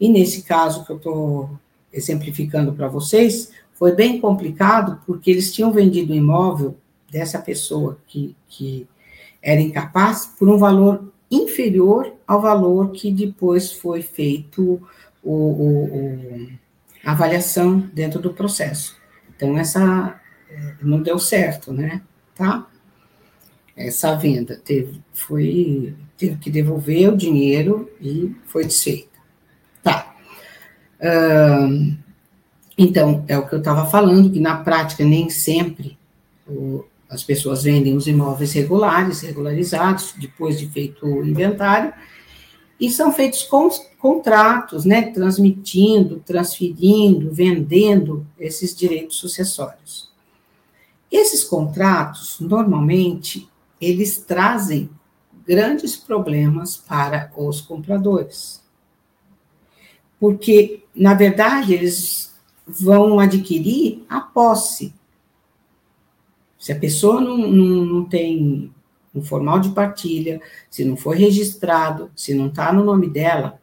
[0.00, 1.50] e nesse caso que eu estou
[1.92, 6.76] exemplificando para vocês, foi bem complicado, porque eles tinham vendido o imóvel
[7.10, 8.88] dessa pessoa que, que
[9.42, 14.80] era incapaz por um valor inferior ao valor que depois foi feito
[15.22, 16.48] o, o, o,
[17.04, 18.96] a avaliação dentro do processo.
[19.36, 22.02] Então, essa eh, não deu certo, né?
[22.34, 22.66] Tá?
[23.76, 29.18] Essa venda teve, foi, teve que devolver o dinheiro e foi desfeita.
[29.82, 30.14] Tá.
[32.76, 35.96] Então, é o que eu estava falando, que na prática nem sempre
[36.46, 41.92] o, as pessoas vendem os imóveis regulares, regularizados, depois de feito o inventário,
[42.80, 50.12] e são feitos com, contratos, né, transmitindo, transferindo, vendendo esses direitos sucessórios.
[51.10, 53.48] Esses contratos, normalmente,
[53.80, 54.90] eles trazem
[55.46, 58.60] grandes problemas para os compradores.
[60.18, 62.33] Porque, na verdade, eles
[62.66, 64.94] vão adquirir a posse.
[66.58, 68.72] Se a pessoa não, não, não tem
[69.14, 73.60] um formal de partilha, se não foi registrado, se não está no nome dela,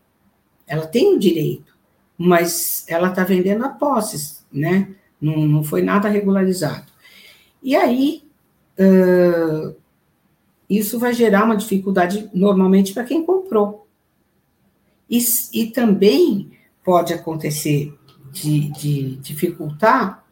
[0.65, 1.75] ela tem o direito,
[2.17, 4.95] mas ela está vendendo a posses, né?
[5.19, 6.85] Não, não foi nada regularizado.
[7.61, 8.23] E aí,
[8.79, 9.75] uh,
[10.69, 13.85] isso vai gerar uma dificuldade normalmente para quem comprou.
[15.09, 15.19] E,
[15.53, 16.51] e também
[16.83, 17.93] pode acontecer
[18.31, 20.23] de, de dificultar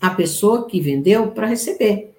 [0.00, 2.12] a pessoa que vendeu para receber.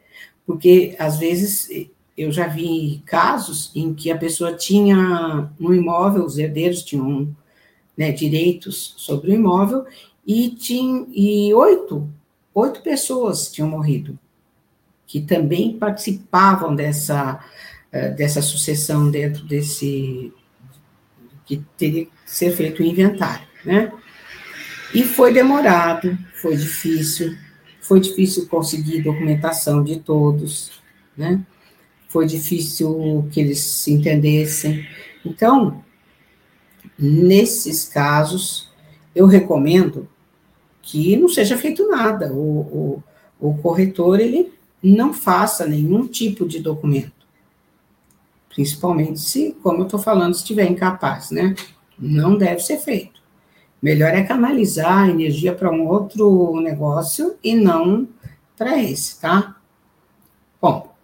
[0.45, 1.69] Porque, às vezes,
[2.17, 7.35] eu já vi casos em que a pessoa tinha um imóvel, os herdeiros tinham
[7.97, 9.85] né, direitos sobre o imóvel,
[10.25, 12.09] e, tinha, e oito,
[12.53, 14.17] oito pessoas tinham morrido,
[15.05, 17.43] que também participavam dessa,
[17.91, 20.31] eh, dessa sucessão dentro desse,
[21.45, 23.91] que teria que ser feito o inventário, né?
[24.93, 27.35] E foi demorado, foi difícil,
[27.81, 30.71] foi difícil conseguir documentação de todos,
[31.17, 31.41] né?
[32.07, 34.87] Foi difícil que eles se entendessem.
[35.25, 35.83] Então,
[36.97, 38.71] nesses casos,
[39.15, 40.07] eu recomendo
[40.79, 42.31] que não seja feito nada.
[42.31, 43.01] O,
[43.39, 47.25] o, o corretor, ele não faça nenhum tipo de documento.
[48.49, 51.55] Principalmente se, como eu estou falando, estiver incapaz, né?
[51.97, 53.22] Não deve ser feito.
[53.83, 58.07] Melhor é canalizar a energia para um outro negócio e não
[58.57, 59.57] para esse, tá?
[60.61, 60.95] Bom,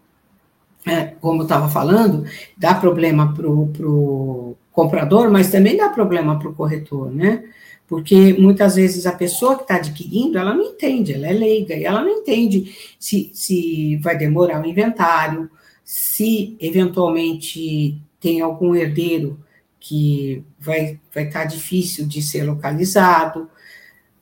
[0.88, 2.24] é, como eu estava falando,
[2.56, 7.44] dá problema para o comprador, mas também dá problema para o corretor, né?
[7.86, 11.84] Porque muitas vezes a pessoa que está adquirindo, ela não entende, ela é leiga, e
[11.84, 15.52] ela não entende se, se vai demorar o inventário,
[15.84, 19.38] se eventualmente tem algum herdeiro
[19.80, 23.50] que vai vai estar tá difícil de ser localizado.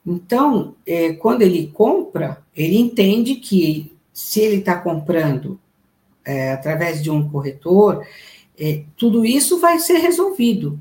[0.05, 5.59] Então, é, quando ele compra, ele entende que se ele está comprando
[6.23, 8.05] é, através de um corretor,
[8.57, 10.79] é, tudo isso vai ser resolvido.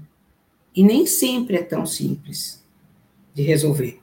[0.75, 2.65] E nem sempre é tão simples
[3.35, 4.01] de resolver.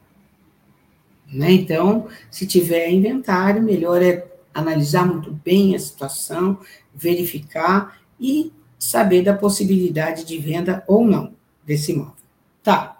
[1.31, 1.51] Né?
[1.51, 6.59] Então, se tiver inventário, melhor é analisar muito bem a situação,
[6.93, 8.51] verificar e
[8.83, 11.33] saber da possibilidade de venda ou não
[11.65, 12.13] desse imóvel.
[12.61, 12.99] Tá.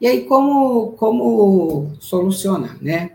[0.00, 3.10] E aí, como, como solucionar, né?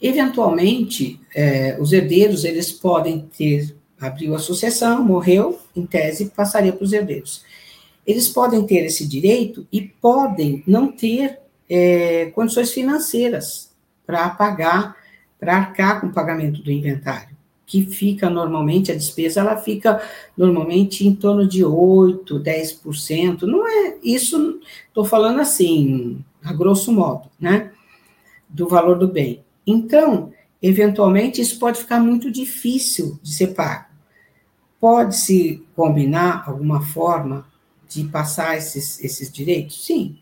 [0.00, 6.84] Eventualmente, é, os herdeiros, eles podem ter, abriu a sucessão, morreu, em tese, passaria para
[6.84, 7.44] os herdeiros.
[8.06, 13.70] Eles podem ter esse direito e podem não ter é, condições financeiras
[14.06, 14.96] para pagar,
[15.38, 17.37] para arcar com o pagamento do inventário
[17.68, 20.02] que fica normalmente, a despesa, ela fica
[20.34, 23.42] normalmente em torno de 8%, 10%.
[23.42, 27.70] Não é isso, estou falando assim, a grosso modo, né?
[28.48, 29.44] Do valor do bem.
[29.66, 33.84] Então, eventualmente, isso pode ficar muito difícil de ser pago.
[34.80, 37.46] Pode-se combinar alguma forma
[37.86, 39.84] de passar esses, esses direitos?
[39.84, 40.16] Sim.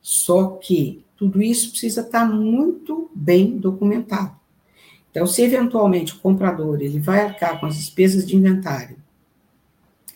[0.00, 4.36] Só que tudo isso precisa estar muito bem documentado.
[5.16, 8.98] Então, se eventualmente o comprador ele vai arcar com as despesas de inventário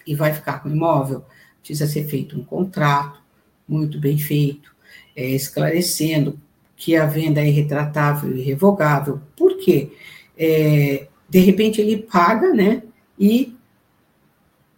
[0.06, 1.24] e vai ficar com o imóvel,
[1.58, 3.18] precisa ser feito um contrato
[3.66, 4.76] muito bem feito,
[5.16, 6.38] é, esclarecendo
[6.76, 9.22] que a venda é irretratável e irrevogável.
[9.34, 9.90] Por quê?
[10.36, 12.82] É, de repente ele paga, né?
[13.18, 13.56] E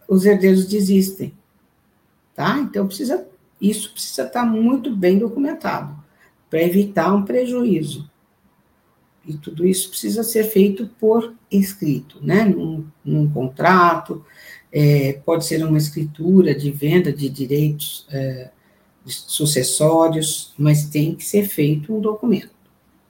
[0.07, 1.33] os herdeiros desistem.
[2.33, 2.59] Tá?
[2.59, 3.27] Então precisa
[3.59, 6.01] isso precisa estar muito bem documentado
[6.49, 8.09] para evitar um prejuízo.
[9.25, 12.43] E tudo isso precisa ser feito por escrito, né?
[12.43, 14.25] Num, num contrato,
[14.71, 18.49] é, pode ser uma escritura de venda de direitos é,
[19.05, 22.51] sucessórios, mas tem que ser feito um documento,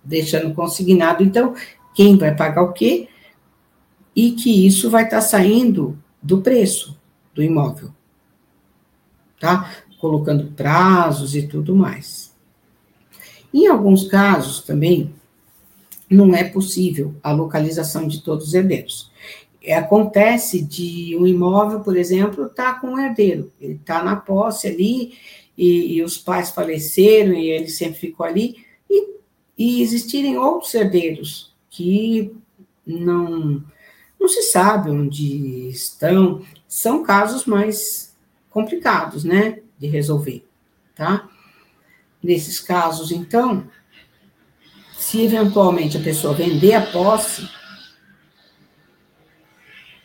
[0.04, 1.56] deixando consignado, então,
[1.96, 3.08] quem vai pagar o quê
[4.16, 7.00] e que isso vai estar tá saindo do preço
[7.34, 7.92] do imóvel,
[9.40, 9.74] tá?
[10.00, 12.34] Colocando prazos e tudo mais.
[13.54, 15.14] Em alguns casos também,
[16.10, 19.12] não é possível a localização de todos os herdeiros.
[19.76, 24.68] Acontece de um imóvel, por exemplo, estar tá com um herdeiro, ele está na posse
[24.68, 25.14] ali,
[25.58, 29.18] e, e, os pais faleceram e ele sempre ficou ali, e,
[29.58, 32.36] e existirem outros herdeiros que
[32.86, 33.64] não,
[34.20, 38.16] não se sabe onde estão, são casos mais
[38.50, 40.46] complicados, né, de resolver,
[40.96, 41.30] tá?
[42.22, 43.68] Nesses casos, então,
[45.04, 47.48] se eventualmente a pessoa vender a posse,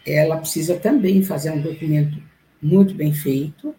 [0.05, 2.20] ela precisa também fazer um documento
[2.61, 3.75] muito bem feito.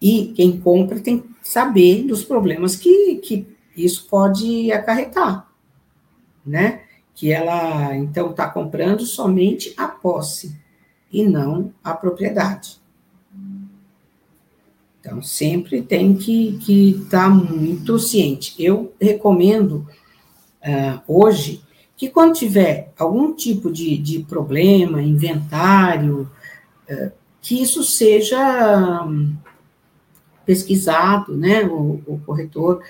[0.00, 3.46] E quem compra tem que saber dos problemas que, que
[3.76, 5.50] isso pode acarretar,
[6.46, 6.82] né?
[7.12, 10.56] Que ela, então, está comprando somente a posse
[11.12, 12.80] e não a propriedade.
[15.02, 16.56] Então, sempre tem que
[17.02, 18.54] estar tá muito ciente.
[18.56, 19.84] Eu recomendo,
[20.62, 21.60] uh, hoje,
[21.96, 26.30] que quando tiver algum tipo de, de problema, inventário,
[26.88, 29.36] é, que isso seja hum,
[30.46, 32.82] pesquisado, né, o, o corretor,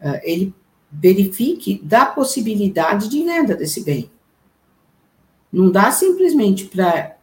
[0.00, 0.54] é, ele
[0.90, 4.10] verifique da possibilidade de venda desse bem.
[5.52, 7.16] Não dá simplesmente para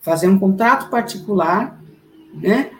[0.00, 1.80] fazer um contrato particular,
[2.34, 2.70] né,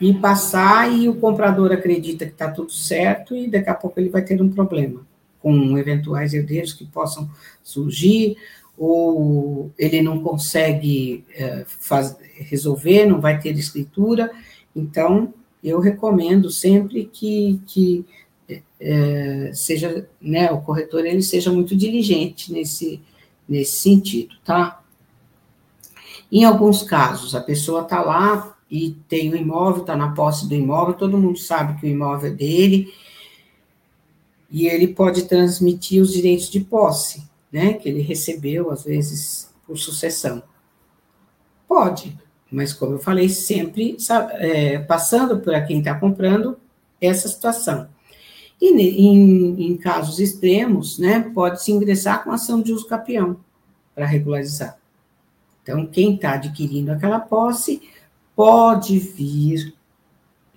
[0.00, 4.08] e passar e o comprador acredita que está tudo certo e daqui a pouco ele
[4.08, 5.06] vai ter um problema
[5.40, 7.28] com eventuais herdeiros que possam
[7.62, 8.36] surgir
[8.76, 14.30] ou ele não consegue é, faz, resolver, não vai ter escritura.
[14.74, 18.06] Então, eu recomendo sempre que, que
[18.80, 23.00] é, seja, né, o corretor ele seja muito diligente nesse,
[23.48, 24.80] nesse sentido, tá?
[26.30, 30.54] Em alguns casos, a pessoa está lá e tem o imóvel, está na posse do
[30.54, 32.92] imóvel, todo mundo sabe que o imóvel é dele,
[34.50, 39.76] e ele pode transmitir os direitos de posse, né, que ele recebeu, às vezes, por
[39.78, 40.42] sucessão.
[41.66, 42.18] Pode,
[42.50, 43.96] mas como eu falei, sempre
[44.34, 46.58] é, passando por quem está comprando
[47.00, 47.88] essa situação.
[48.60, 53.38] E em, em casos extremos, né, pode-se ingressar com ação de uso capião
[53.94, 54.78] para regularizar.
[55.62, 57.82] Então, quem está adquirindo aquela posse
[58.38, 59.74] pode vir.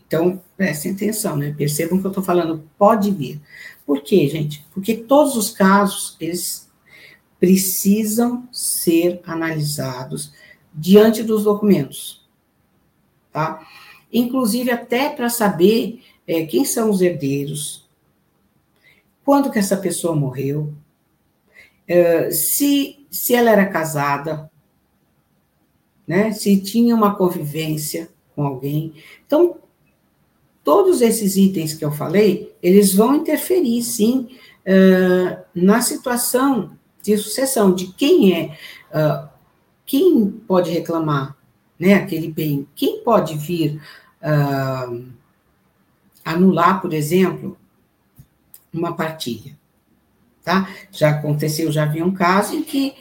[0.05, 1.51] Então, prestem atenção, né?
[1.57, 3.41] Percebam que eu estou falando pode vir.
[3.87, 4.63] Por quê, gente?
[4.71, 6.69] Porque todos os casos, eles
[7.39, 10.31] precisam ser analisados
[10.71, 12.23] diante dos documentos,
[13.33, 13.67] tá?
[14.13, 17.89] Inclusive até para saber é, quem são os herdeiros,
[19.25, 20.71] quando que essa pessoa morreu,
[21.87, 24.50] é, se, se ela era casada,
[26.11, 28.93] né, se tinha uma convivência com alguém.
[29.25, 29.55] Então,
[30.61, 34.27] todos esses itens que eu falei, eles vão interferir, sim,
[34.67, 38.57] uh, na situação de sucessão, de quem é,
[38.93, 39.29] uh,
[39.85, 41.37] quem pode reclamar,
[41.79, 43.81] né, aquele bem, quem pode vir
[44.21, 45.05] uh,
[46.25, 47.57] anular, por exemplo,
[48.73, 49.57] uma partilha,
[50.43, 50.67] tá?
[50.91, 52.95] Já aconteceu, já havia um caso em que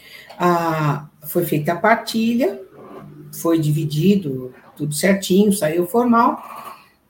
[1.27, 2.61] foi feita a partilha,
[3.33, 6.43] foi dividido tudo certinho, saiu formal,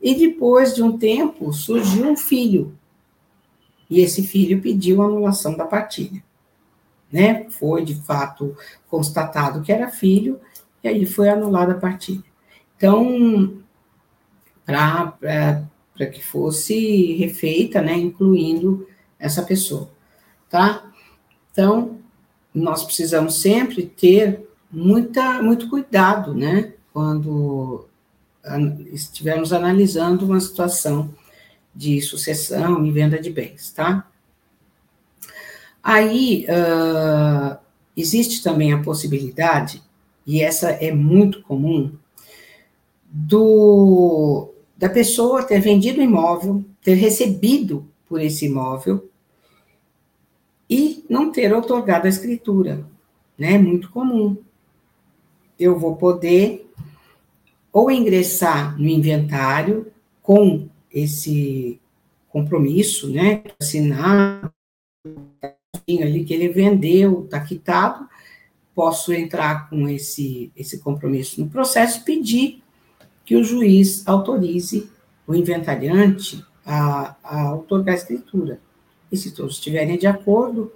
[0.01, 2.77] e depois de um tempo surgiu um filho.
[3.89, 6.23] E esse filho pediu anulação da partilha.
[7.13, 7.49] Né?
[7.51, 8.57] Foi de fato
[8.89, 10.41] constatado que era filho,
[10.83, 12.25] e aí foi anulada a partilha.
[12.77, 13.59] Então,
[14.65, 19.91] para que fosse refeita, né, incluindo essa pessoa,
[20.49, 20.91] tá?
[21.53, 21.99] Então,
[22.55, 27.87] nós precisamos sempre ter muita, muito cuidado, né, quando
[28.93, 31.15] estivermos analisando uma situação
[31.75, 34.11] de sucessão e venda de bens, tá?
[35.83, 37.59] Aí, uh,
[37.97, 39.83] existe também a possibilidade,
[40.27, 41.93] e essa é muito comum,
[43.11, 49.09] do, da pessoa ter vendido o imóvel, ter recebido por esse imóvel
[50.69, 52.87] e não ter otorgado a escritura,
[53.37, 53.59] né?
[53.59, 54.37] Muito comum.
[55.61, 56.69] Eu vou poder
[57.71, 59.93] ou ingressar no inventário
[60.23, 61.79] com esse
[62.31, 64.53] compromisso, né, assinar
[65.89, 68.09] ali que ele vendeu, está quitado,
[68.75, 72.63] posso entrar com esse, esse compromisso no processo e pedir
[73.25, 74.91] que o juiz autorize
[75.27, 78.61] o inventariante a, a otorgar a escritura.
[79.11, 80.73] E se todos estiverem de acordo,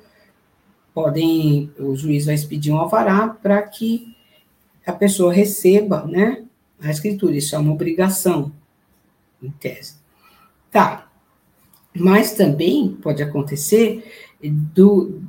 [0.93, 4.14] podem, o juiz vai expedir um alvará para que
[4.87, 6.45] a pessoa receba, né,
[6.81, 8.53] a escritura, isso é uma obrigação,
[9.43, 9.95] em tese.
[10.71, 11.11] Tá,
[11.95, 14.05] mas também pode acontecer
[14.43, 15.23] do,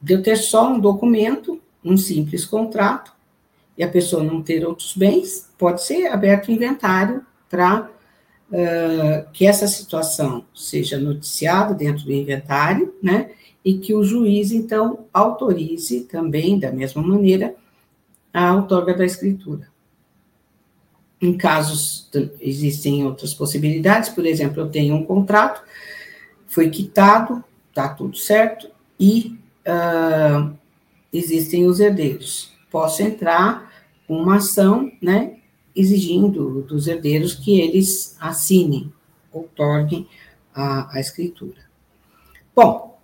[0.00, 3.12] de eu ter só um documento, um simples contrato,
[3.76, 7.90] e a pessoa não ter outros bens, pode ser aberto inventário para
[8.50, 13.30] uh, que essa situação seja noticiada dentro do inventário, né,
[13.64, 17.56] e que o juiz, então, autorize também, da mesma maneira,
[18.34, 19.68] a outorga da escritura.
[21.20, 22.10] Em casos,
[22.40, 25.62] existem outras possibilidades, por exemplo, eu tenho um contrato,
[26.48, 28.68] foi quitado, está tudo certo,
[28.98, 30.52] e uh,
[31.12, 32.52] existem os herdeiros.
[32.70, 33.72] Posso entrar
[34.06, 35.36] com uma ação, né,
[35.74, 38.92] exigindo dos herdeiros que eles assinem,
[39.32, 40.08] outorguem
[40.52, 41.64] a, a escritura.
[42.54, 42.98] Bom,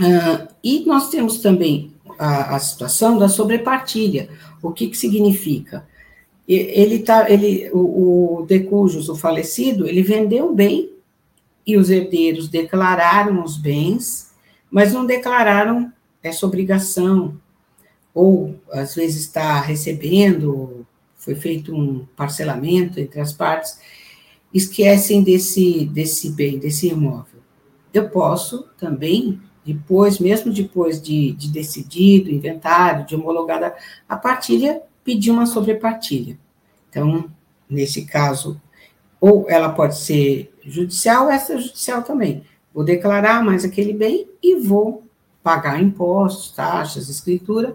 [0.00, 4.28] uh, e nós temos também a, a, situação da sobrepartilha.
[4.62, 5.86] O que, que significa?
[6.48, 10.92] ele tá, ele, o, o o falecido, ele vendeu o bem
[11.66, 14.30] e os herdeiros declararam os bens,
[14.70, 15.92] mas não declararam
[16.22, 17.36] essa obrigação,
[18.14, 20.86] ou às vezes está recebendo,
[21.16, 23.78] foi feito um parcelamento entre as partes,
[24.54, 27.40] esquecem desse, desse bem, desse imóvel.
[27.92, 33.74] Eu posso também, depois, mesmo depois de, de decidido, inventário, de homologada
[34.08, 36.38] a partilha, pedir uma sobrepartilha.
[36.88, 37.28] Então,
[37.68, 38.60] nesse caso,
[39.20, 42.44] ou ela pode ser judicial, essa judicial também.
[42.72, 45.02] Vou declarar mais aquele bem e vou
[45.42, 47.74] pagar impostos, taxas, escritura,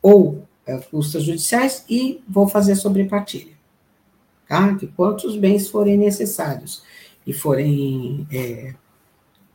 [0.00, 3.52] ou é, custas judiciais e vou fazer sobrepartilha,
[4.46, 4.72] tá?
[4.72, 6.82] De quantos bens forem necessários
[7.26, 8.74] e forem é,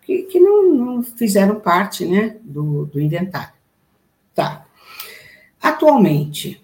[0.06, 3.54] que, que não, não, fizeram parte, né, do, do inventário.
[4.34, 4.66] Tá.
[5.62, 6.62] Atualmente,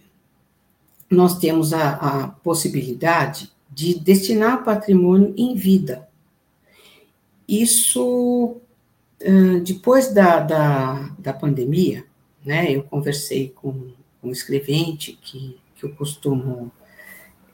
[1.10, 6.08] nós temos a, a possibilidade de destinar patrimônio em vida.
[7.48, 8.58] Isso,
[9.64, 12.06] depois da, da, da pandemia,
[12.46, 13.92] né, eu conversei com
[14.24, 16.72] um escrevente que, que eu costumo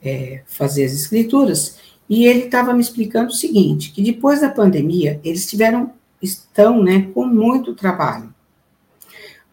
[0.02, 1.78] é, fazer as escrituras,
[2.08, 5.92] e ele estava me explicando o seguinte, que depois da pandemia, eles tiveram,
[6.22, 8.32] estão, né, com muito trabalho.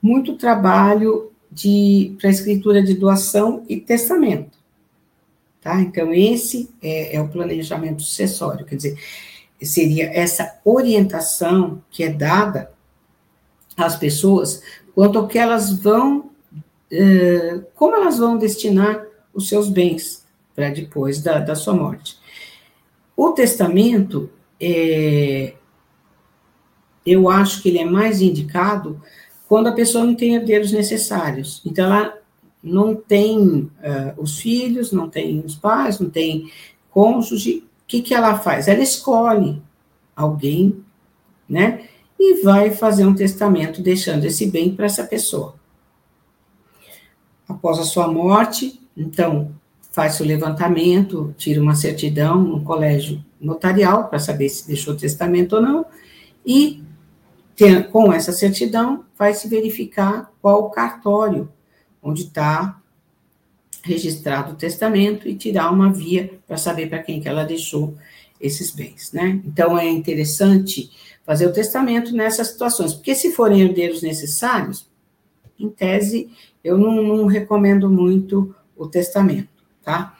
[0.01, 1.31] Muito trabalho
[2.19, 4.57] para escritura de doação e testamento.
[5.61, 5.81] Tá?
[5.81, 8.97] Então, esse é, é o planejamento sucessório, quer dizer,
[9.61, 12.71] seria essa orientação que é dada
[13.75, 14.61] às pessoas
[14.93, 16.29] quanto ao que elas vão,
[16.91, 20.25] eh, como elas vão destinar os seus bens
[20.55, 22.17] para depois da, da sua morte.
[23.15, 25.53] O testamento, é,
[27.05, 29.01] eu acho que ele é mais indicado
[29.47, 31.61] quando a pessoa não tem herdeiros necessários.
[31.65, 32.17] Então, ela
[32.61, 33.71] não tem uh,
[34.17, 36.51] os filhos, não tem os pais, não tem
[36.89, 37.59] cônjuge.
[37.59, 38.67] O que, que ela faz?
[38.67, 39.61] Ela escolhe
[40.15, 40.83] alguém,
[41.47, 41.87] né?
[42.19, 45.55] e vai fazer um testamento deixando esse bem para essa pessoa.
[47.47, 49.53] Após a sua morte, então,
[49.95, 55.61] faz o levantamento, tira uma certidão no colégio notarial para saber se deixou testamento ou
[55.61, 55.85] não,
[56.45, 56.83] e
[57.93, 61.47] com essa certidão vai se verificar qual o cartório
[62.03, 62.77] onde está
[63.83, 67.95] registrado o testamento e tirar uma via para saber para quem que ela deixou
[68.41, 69.39] esses bens, né?
[69.45, 70.91] Então é interessante
[71.25, 74.89] fazer o testamento nessas situações, porque se forem herdeiros necessários,
[75.57, 76.29] em tese,
[76.61, 79.54] eu não, não recomendo muito o testamento,
[79.85, 80.17] tá?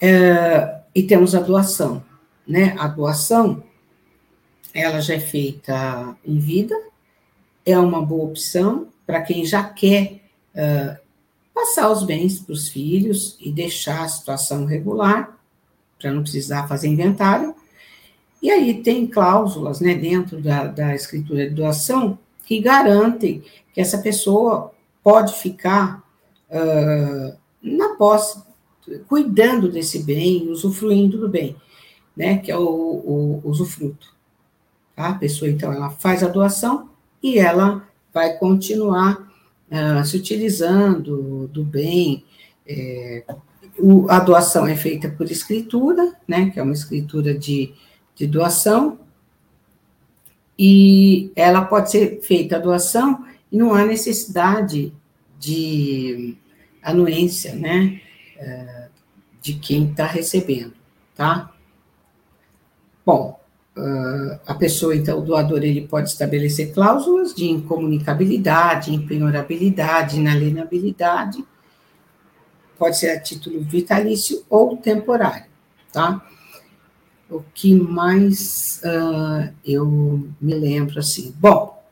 [0.00, 2.04] É, e temos a doação,
[2.46, 2.76] né?
[2.78, 3.64] A doação,
[4.72, 6.76] ela já é feita em vida,
[7.66, 10.20] é uma boa opção para quem já quer
[11.54, 15.36] passar os bens para os filhos e deixar a situação regular,
[15.98, 17.54] para não precisar fazer inventário,
[18.40, 23.42] e aí tem cláusulas né, dentro da, da escritura de doação que garantem
[23.74, 26.02] que essa pessoa pode ficar
[26.48, 28.40] uh, na posse,
[29.06, 31.56] cuidando desse bem, usufruindo do bem,
[32.16, 34.14] né, que é o, o, usufruto.
[34.94, 35.10] Tá?
[35.10, 36.90] A pessoa, então, ela faz a doação
[37.22, 39.30] e ela vai continuar
[39.70, 42.24] uh, se utilizando do bem.
[42.66, 43.24] É,
[43.78, 47.72] o, a doação é feita por escritura, né, que é uma escritura de
[48.18, 48.98] de doação,
[50.58, 54.92] e ela pode ser feita a doação e não há necessidade
[55.38, 56.36] de
[56.82, 58.00] anuência, né,
[59.40, 60.74] de quem está recebendo,
[61.14, 61.52] tá?
[63.04, 63.40] Bom,
[63.76, 71.44] eh, a pessoa, então, o doador, ele pode estabelecer cláusulas de incomunicabilidade, impenhorabilidade, inalienabilidade,
[72.78, 75.46] pode ser a título vitalício ou temporário,
[75.92, 76.24] tá?
[77.30, 79.86] o que mais uh, eu
[80.40, 81.34] me lembro assim.
[81.38, 81.82] Bom,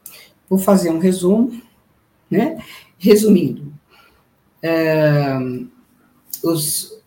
[0.48, 1.60] vou fazer um resumo,
[2.30, 2.62] né?
[2.98, 3.72] Resumindo,
[4.64, 5.68] uh,
[6.46, 7.02] os,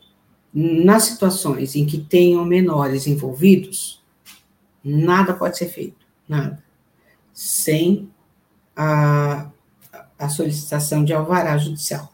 [0.53, 4.03] nas situações em que tenham menores envolvidos,
[4.83, 6.63] nada pode ser feito, nada,
[7.33, 8.09] sem
[8.75, 9.49] a,
[10.17, 12.13] a solicitação de alvará judicial,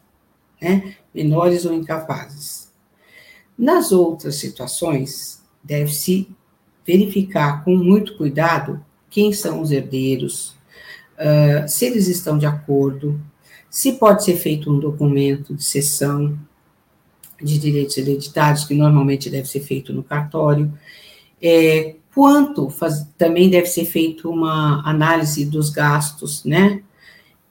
[0.61, 0.95] né?
[1.13, 2.71] Menores ou incapazes.
[3.57, 6.29] Nas outras situações, deve-se
[6.85, 10.55] verificar com muito cuidado quem são os herdeiros,
[11.17, 13.19] uh, se eles estão de acordo,
[13.69, 16.37] se pode ser feito um documento de cessão
[17.41, 20.71] de direitos hereditários, que normalmente deve ser feito no cartório,
[21.41, 26.81] é, quanto faz, também deve ser feito uma análise dos gastos, né?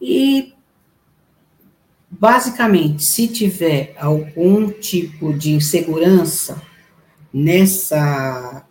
[0.01, 0.55] E
[2.11, 6.62] basicamente, se tiver algum tipo de insegurança
[7.32, 8.64] nessa,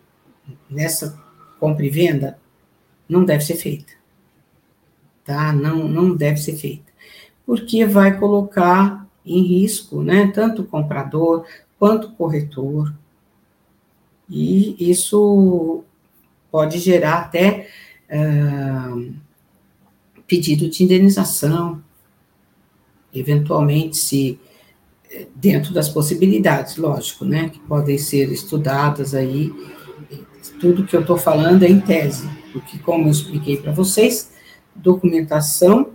[0.68, 1.22] nessa
[1.60, 2.38] compra e venda
[3.08, 3.92] não deve ser feita.
[5.24, 5.52] tá?
[5.52, 6.90] Não, não deve ser feita,
[7.46, 11.44] porque vai colocar em risco, né, tanto o comprador
[11.78, 12.94] quanto o corretor,
[14.28, 15.82] e isso
[16.50, 17.68] pode gerar até
[18.10, 19.14] uh,
[20.26, 21.82] pedido de indenização,
[23.12, 24.38] eventualmente, se
[25.34, 29.52] dentro das possibilidades, lógico, né, que podem ser estudadas aí.
[30.60, 34.32] Tudo que eu estou falando é em tese, porque, como eu expliquei para vocês,
[34.74, 35.90] documentação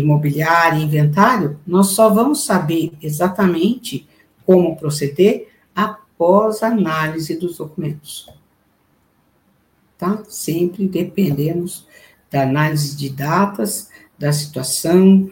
[0.00, 4.06] imobiliária, inventário, nós só vamos saber exatamente
[4.44, 8.28] como proceder após análise dos documentos.
[9.98, 10.22] Tá?
[10.28, 11.86] Sempre dependemos
[12.30, 15.30] da análise de datas, da situação,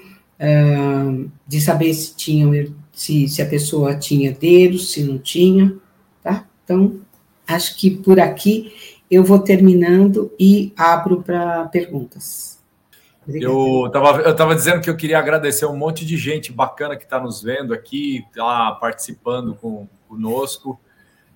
[1.47, 2.53] de saber se tinham
[2.93, 5.77] se, se a pessoa tinha dedos, se não tinha,
[6.23, 6.47] tá?
[6.63, 7.01] Então,
[7.47, 8.73] acho que por aqui
[9.11, 12.59] eu vou terminando e abro para perguntas.
[13.27, 17.05] Eu estava eu tava dizendo que eu queria agradecer um monte de gente bacana que
[17.05, 20.79] está nos vendo aqui, tá participando com, conosco.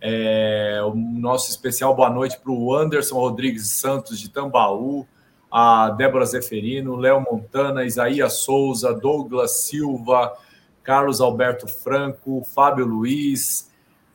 [0.01, 5.07] É, o nosso especial boa noite para o Anderson Rodrigues Santos de Tambaú,
[5.51, 10.33] a Débora Zeferino, Léo Montana, Isaías Souza, Douglas Silva,
[10.83, 13.73] Carlos Alberto Franco, Fábio Luiz,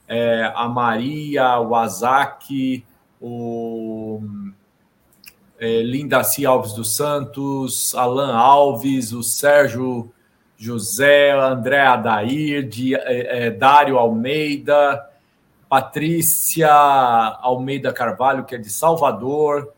[0.07, 2.86] é, a Maria Wazaki,
[3.19, 4.21] o
[5.64, 10.11] é, Lindaci Alves dos Santos, Alan Alves, o Sérgio
[10.57, 15.09] José, André Adair, de, é, é, Dário Almeida,
[15.70, 19.74] Patrícia Almeida Carvalho, que é de Salvador,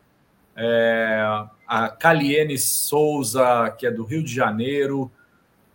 [0.55, 1.23] é,
[1.67, 5.11] a Caliene Souza, que é do Rio de Janeiro,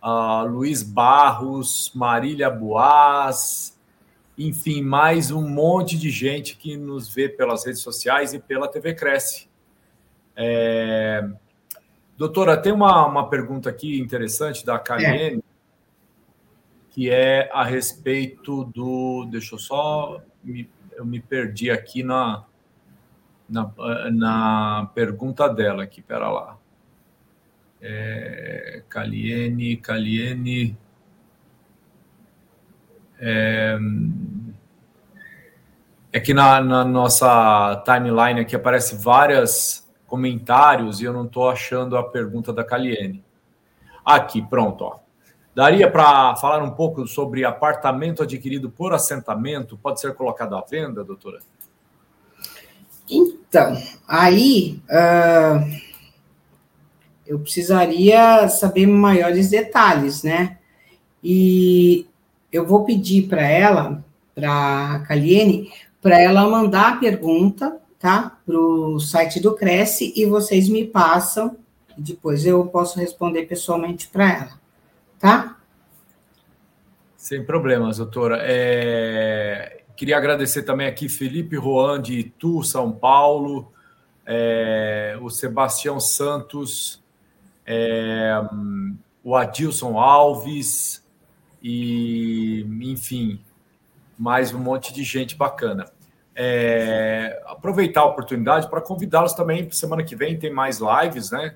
[0.03, 3.79] uh, Luiz Barros, Marília Boas,
[4.37, 8.93] enfim, mais um monte de gente que nos vê pelas redes sociais e pela TV
[8.93, 9.50] Cresce.
[10.35, 11.27] É...
[12.17, 15.43] Doutora, tem uma, uma pergunta aqui interessante da Kaliene, é.
[16.91, 19.27] que é a respeito do.
[19.31, 20.21] Deixa eu só.
[20.43, 22.43] Me, eu me perdi aqui na,
[23.49, 23.71] na,
[24.11, 26.61] na pergunta dela aqui, pera lá
[27.81, 30.77] é, Caliene, Caliene.
[33.19, 33.77] É,
[36.13, 39.80] é que na, na, nossa timeline aqui aparece vários
[40.11, 43.23] comentários e eu não estou achando a pergunta da Caliene.
[44.05, 44.83] Aqui, pronto.
[44.83, 44.99] Ó.
[45.55, 49.77] Daria para falar um pouco sobre apartamento adquirido por assentamento?
[49.77, 51.39] Pode ser colocado à venda, doutora?
[53.09, 54.81] Então, aí.
[54.89, 55.91] Uh
[57.31, 60.57] eu precisaria saber maiores detalhes, né?
[61.23, 62.05] E
[62.51, 64.03] eu vou pedir para ela,
[64.35, 68.39] para a Kaliene, para ela mandar a pergunta, tá?
[68.45, 71.55] Para o site do Cresce e vocês me passam,
[71.97, 74.59] depois eu posso responder pessoalmente para ela,
[75.19, 75.57] tá?
[77.15, 78.39] Sem problemas, doutora.
[78.41, 79.83] É...
[79.95, 83.71] Queria agradecer também aqui Felipe Roan de Itu, São Paulo,
[84.25, 85.17] é...
[85.21, 87.01] o Sebastião Santos
[87.65, 88.33] é,
[89.23, 91.03] o Adilson Alves
[91.61, 93.39] e, enfim,
[94.17, 95.85] mais um monte de gente bacana.
[96.35, 101.55] É, aproveitar a oportunidade para convidá-los também semana que vem tem mais lives, né?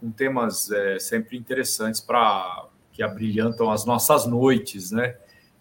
[0.00, 5.16] Com temas é, sempre interessantes para que abrilhantam as nossas noites, né?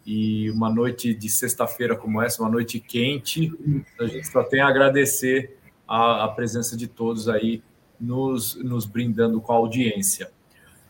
[0.06, 3.52] E uma noite de sexta-feira como essa, uma noite quente,
[4.00, 5.58] a gente só tem a agradecer
[5.88, 7.62] a, a presença de todos aí
[8.00, 10.32] nos, nos brindando com a audiência.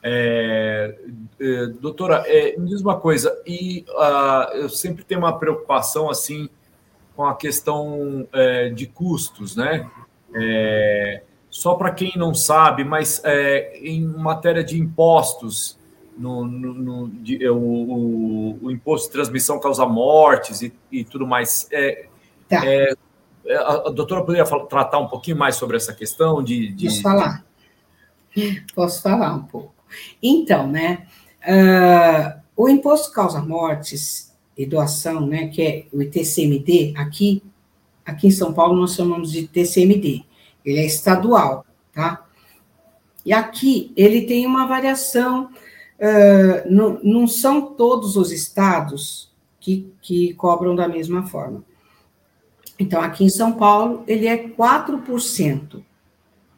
[0.03, 0.95] É,
[1.39, 6.47] é, doutora, é, me diz uma coisa, e uh, eu sempre tenho uma preocupação assim
[7.15, 9.89] com a questão é, de custos, né?
[10.33, 15.79] É, só para quem não sabe, mas é, em matéria de impostos,
[16.17, 21.03] no, no, no de, é, o, o, o, imposto de transmissão causa mortes e, e
[21.03, 21.69] tudo mais.
[22.49, 22.65] Tá.
[22.65, 22.93] É,
[23.49, 26.71] a, doutora poderia falar, tratar um pouquinho mais sobre essa questão de.
[26.73, 26.87] de...
[26.87, 27.45] Posso falar?
[28.75, 29.73] Posso falar um pouco.
[30.21, 31.07] Então, né?
[31.47, 35.47] Uh, o imposto causa mortes e doação, né?
[35.47, 37.43] Que é o ITCMD, aqui,
[38.05, 40.23] aqui em São Paulo nós chamamos de TCMD.
[40.63, 42.25] Ele é estadual, tá?
[43.25, 45.49] E aqui ele tem uma variação.
[45.97, 51.63] Uh, não, não são todos os estados que, que cobram da mesma forma.
[52.77, 55.81] Então, aqui em São Paulo, ele é 4%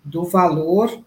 [0.03, 1.03] do valor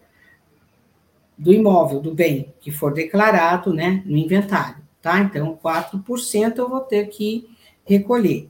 [1.37, 5.19] do imóvel, do bem, que for declarado né, no inventário, tá?
[5.19, 7.49] Então, 4% eu vou ter que
[7.85, 8.49] recolher.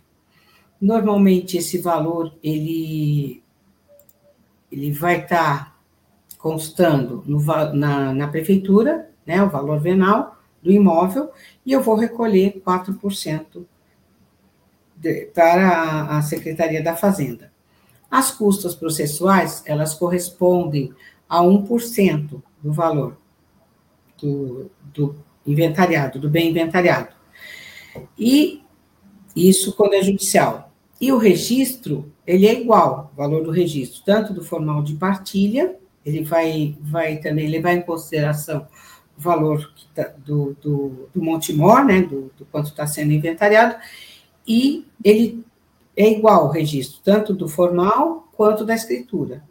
[0.79, 3.43] Normalmente, esse valor, ele,
[4.71, 5.75] ele vai estar tá
[6.37, 7.39] constando no,
[7.73, 11.31] na, na prefeitura, né, o valor venal do imóvel,
[11.65, 13.65] e eu vou recolher 4%
[14.95, 17.51] de, para a, a Secretaria da Fazenda.
[18.09, 20.93] As custas processuais, elas correspondem
[21.29, 23.17] a 1% do valor
[24.21, 25.15] do, do
[25.45, 27.09] inventariado, do bem inventariado.
[28.17, 28.61] E
[29.35, 30.71] isso quando é judicial.
[30.99, 35.75] E o registro, ele é igual, o valor do registro, tanto do formal de partilha,
[36.05, 38.67] ele vai, vai também levar em consideração
[39.17, 43.75] o valor tá, do, do, do Montemor, né, do, do quanto está sendo inventariado,
[44.47, 45.43] e ele
[45.95, 49.43] é igual o registro, tanto do formal quanto da escritura,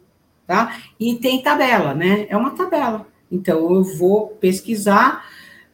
[0.45, 0.81] tá?
[0.99, 2.25] E tem tabela, né?
[2.29, 3.07] É uma tabela.
[3.31, 5.23] Então, eu vou pesquisar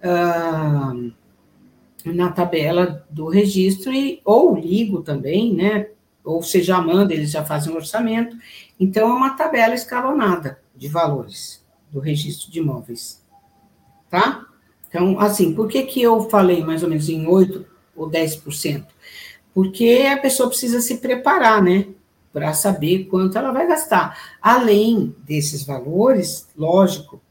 [0.04, 1.12] uh,
[2.06, 5.90] na tabela do registro, e, ou ligo também, né?
[6.24, 8.36] Ou você já manda, eles já fazem um orçamento.
[8.80, 13.24] Então, é uma tabela escalonada de valores do registro de imóveis,
[14.10, 14.46] tá?
[14.90, 18.86] Então, assim, por que, que eu falei mais ou menos em 8% ou 10%?
[19.54, 21.88] Porque a pessoa precisa se preparar, né?
[22.32, 24.18] Para saber quanto ela vai gastar.
[24.42, 27.22] Além desses valores, lógico,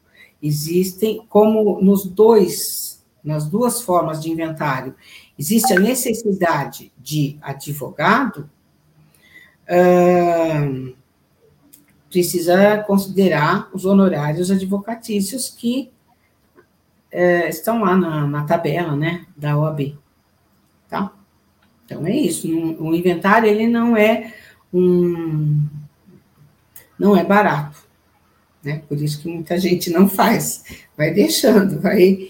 [0.47, 4.95] existem, como nos dois, nas duas formas de inventário,
[5.39, 8.49] existe a necessidade de advogado,
[9.69, 10.97] uh,
[12.11, 15.91] precisa considerar os honorários advocatícios que
[17.13, 19.99] uh, estão lá na, na, tabela, né, da OAB,
[20.89, 21.13] tá?
[21.85, 24.35] Então, é isso, o inventário, ele não é
[24.73, 25.65] um,
[26.99, 27.86] não é barato,
[28.67, 28.83] né?
[28.89, 30.65] Por isso que muita gente não faz,
[30.97, 32.29] vai deixando, vai.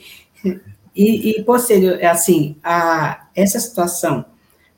[0.94, 4.24] E, e posterior, assim, a, essa situação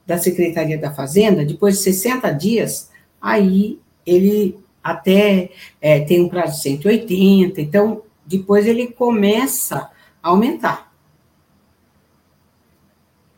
[0.06, 2.90] da Secretaria da Fazenda, depois de 60 dias,
[3.20, 5.50] aí ele até
[5.80, 9.90] é, tem um prazo de 180, então depois ele começa
[10.22, 10.92] a aumentar.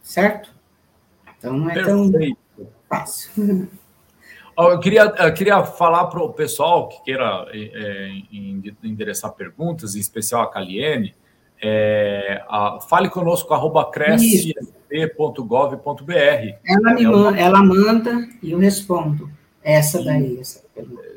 [0.02, 0.54] Certo?
[1.38, 2.36] Então não é Perfeito.
[2.56, 3.68] tão fácil.
[4.68, 8.10] Eu queria, eu queria falar para o pessoal que queira é,
[8.82, 11.14] endereçar perguntas, em especial a Caliene,
[11.62, 16.12] é, a, fale conosco, arroba cresce.gov.br.
[16.64, 17.38] Ela, me é uma...
[17.38, 19.30] ela manda e eu respondo.
[19.62, 20.64] Essa daí, essa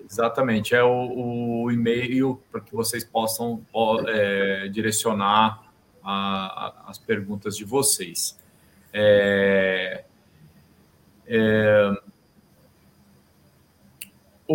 [0.09, 3.65] Exatamente, é o, o e-mail para que vocês possam
[4.07, 5.63] é, direcionar
[6.03, 8.37] a, a, as perguntas de vocês.
[8.93, 10.03] É,
[11.25, 11.91] é,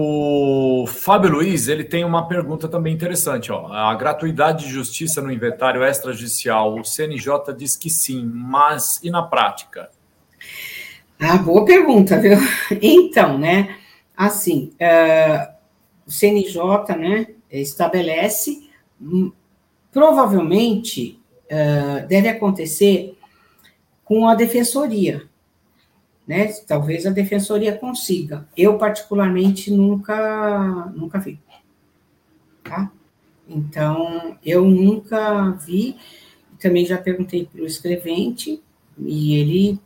[0.01, 3.51] o Fábio Luiz ele tem uma pergunta também interessante.
[3.51, 3.67] Ó.
[3.73, 9.25] A gratuidade de justiça no inventário extrajudicial, o CNJ diz que sim, mas e na
[9.25, 9.91] prática?
[11.19, 12.39] Ah, boa pergunta, viu?
[12.81, 13.77] Então, né,
[14.17, 15.53] assim, uh,
[16.07, 18.71] o CNJ, né, estabelece,
[19.03, 19.33] hum,
[19.91, 21.21] provavelmente
[21.51, 23.19] uh, deve acontecer
[24.05, 25.25] com a defensoria,
[26.29, 26.53] né?
[26.67, 28.47] Talvez a defensoria consiga.
[28.55, 31.41] Eu, particularmente, nunca, nunca vi.
[32.63, 32.93] Tá?
[33.49, 35.97] Então, eu nunca vi,
[36.61, 38.63] também já perguntei para o escrevente,
[38.99, 39.81] e ele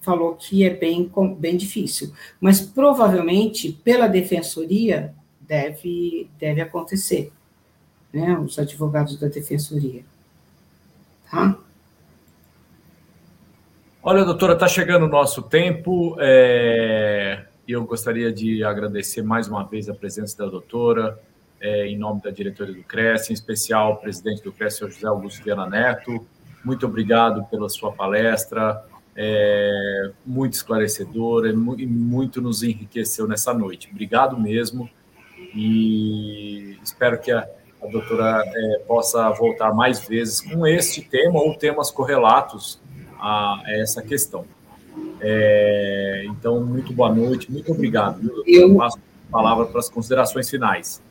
[0.00, 2.12] falou que é bem, bem difícil.
[2.40, 7.32] Mas, provavelmente, pela defensoria, deve, deve acontecer,
[8.12, 8.38] né?
[8.38, 10.04] Os advogados da defensoria.
[11.28, 11.58] Tá?
[14.06, 16.14] Olha, doutora, está chegando o nosso tempo.
[16.20, 17.46] É...
[17.66, 21.18] Eu gostaria de agradecer mais uma vez a presença da doutora,
[21.58, 25.06] é, em nome da diretoria do CRES, em especial o presidente do CRES, o José
[25.06, 26.26] Augusto Viana Neto.
[26.62, 28.84] Muito obrigado pela sua palestra,
[29.16, 33.88] é, muito esclarecedora e muito nos enriqueceu nessa noite.
[33.90, 34.86] Obrigado mesmo
[35.54, 37.48] e espero que a,
[37.82, 42.84] a doutora é, possa voltar mais vezes com este tema ou temas correlatos
[43.24, 44.44] a, a essa questão.
[45.20, 48.44] É, então, muito boa noite, muito obrigado.
[48.46, 51.02] Eu, eu passo a palavra para as considerações finais.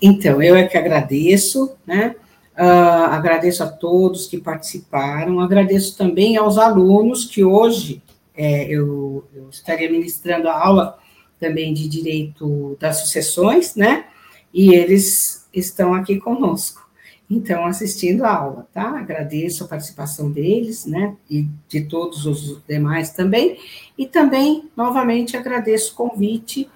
[0.00, 2.14] Então, eu é que agradeço, né?
[2.54, 8.02] Uh, agradeço a todos que participaram, agradeço também aos alunos que hoje
[8.34, 10.98] é, eu, eu, estaria ministrando a aula
[11.38, 14.06] também de direito das sucessões, né?
[14.54, 16.85] E eles estão aqui conosco
[17.28, 18.98] então, assistindo a aula, tá?
[18.98, 23.58] Agradeço a participação deles, né, e de todos os demais também,
[23.98, 26.68] e também, novamente, agradeço o convite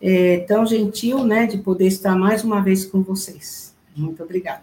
[0.00, 3.74] é, tão gentil, né, de poder estar mais uma vez com vocês.
[3.96, 4.62] Muito obrigada.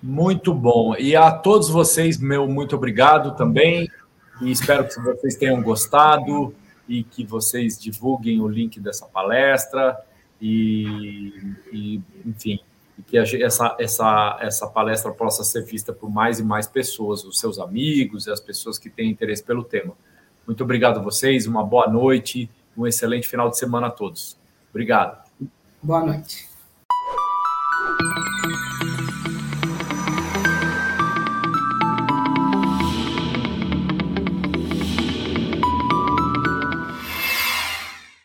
[0.00, 0.94] Muito bom.
[0.96, 3.90] E a todos vocês, meu muito obrigado também,
[4.40, 6.54] e espero que vocês tenham gostado
[6.88, 9.96] e que vocês divulguem o link dessa palestra
[10.40, 11.32] e,
[11.72, 12.58] e enfim,
[13.06, 17.58] que essa, essa, essa palestra possa ser vista por mais e mais pessoas, os seus
[17.58, 19.94] amigos e as pessoas que têm interesse pelo tema.
[20.46, 24.36] Muito obrigado a vocês, uma boa noite, um excelente final de semana a todos.
[24.70, 25.22] Obrigado.
[25.82, 26.51] Boa noite.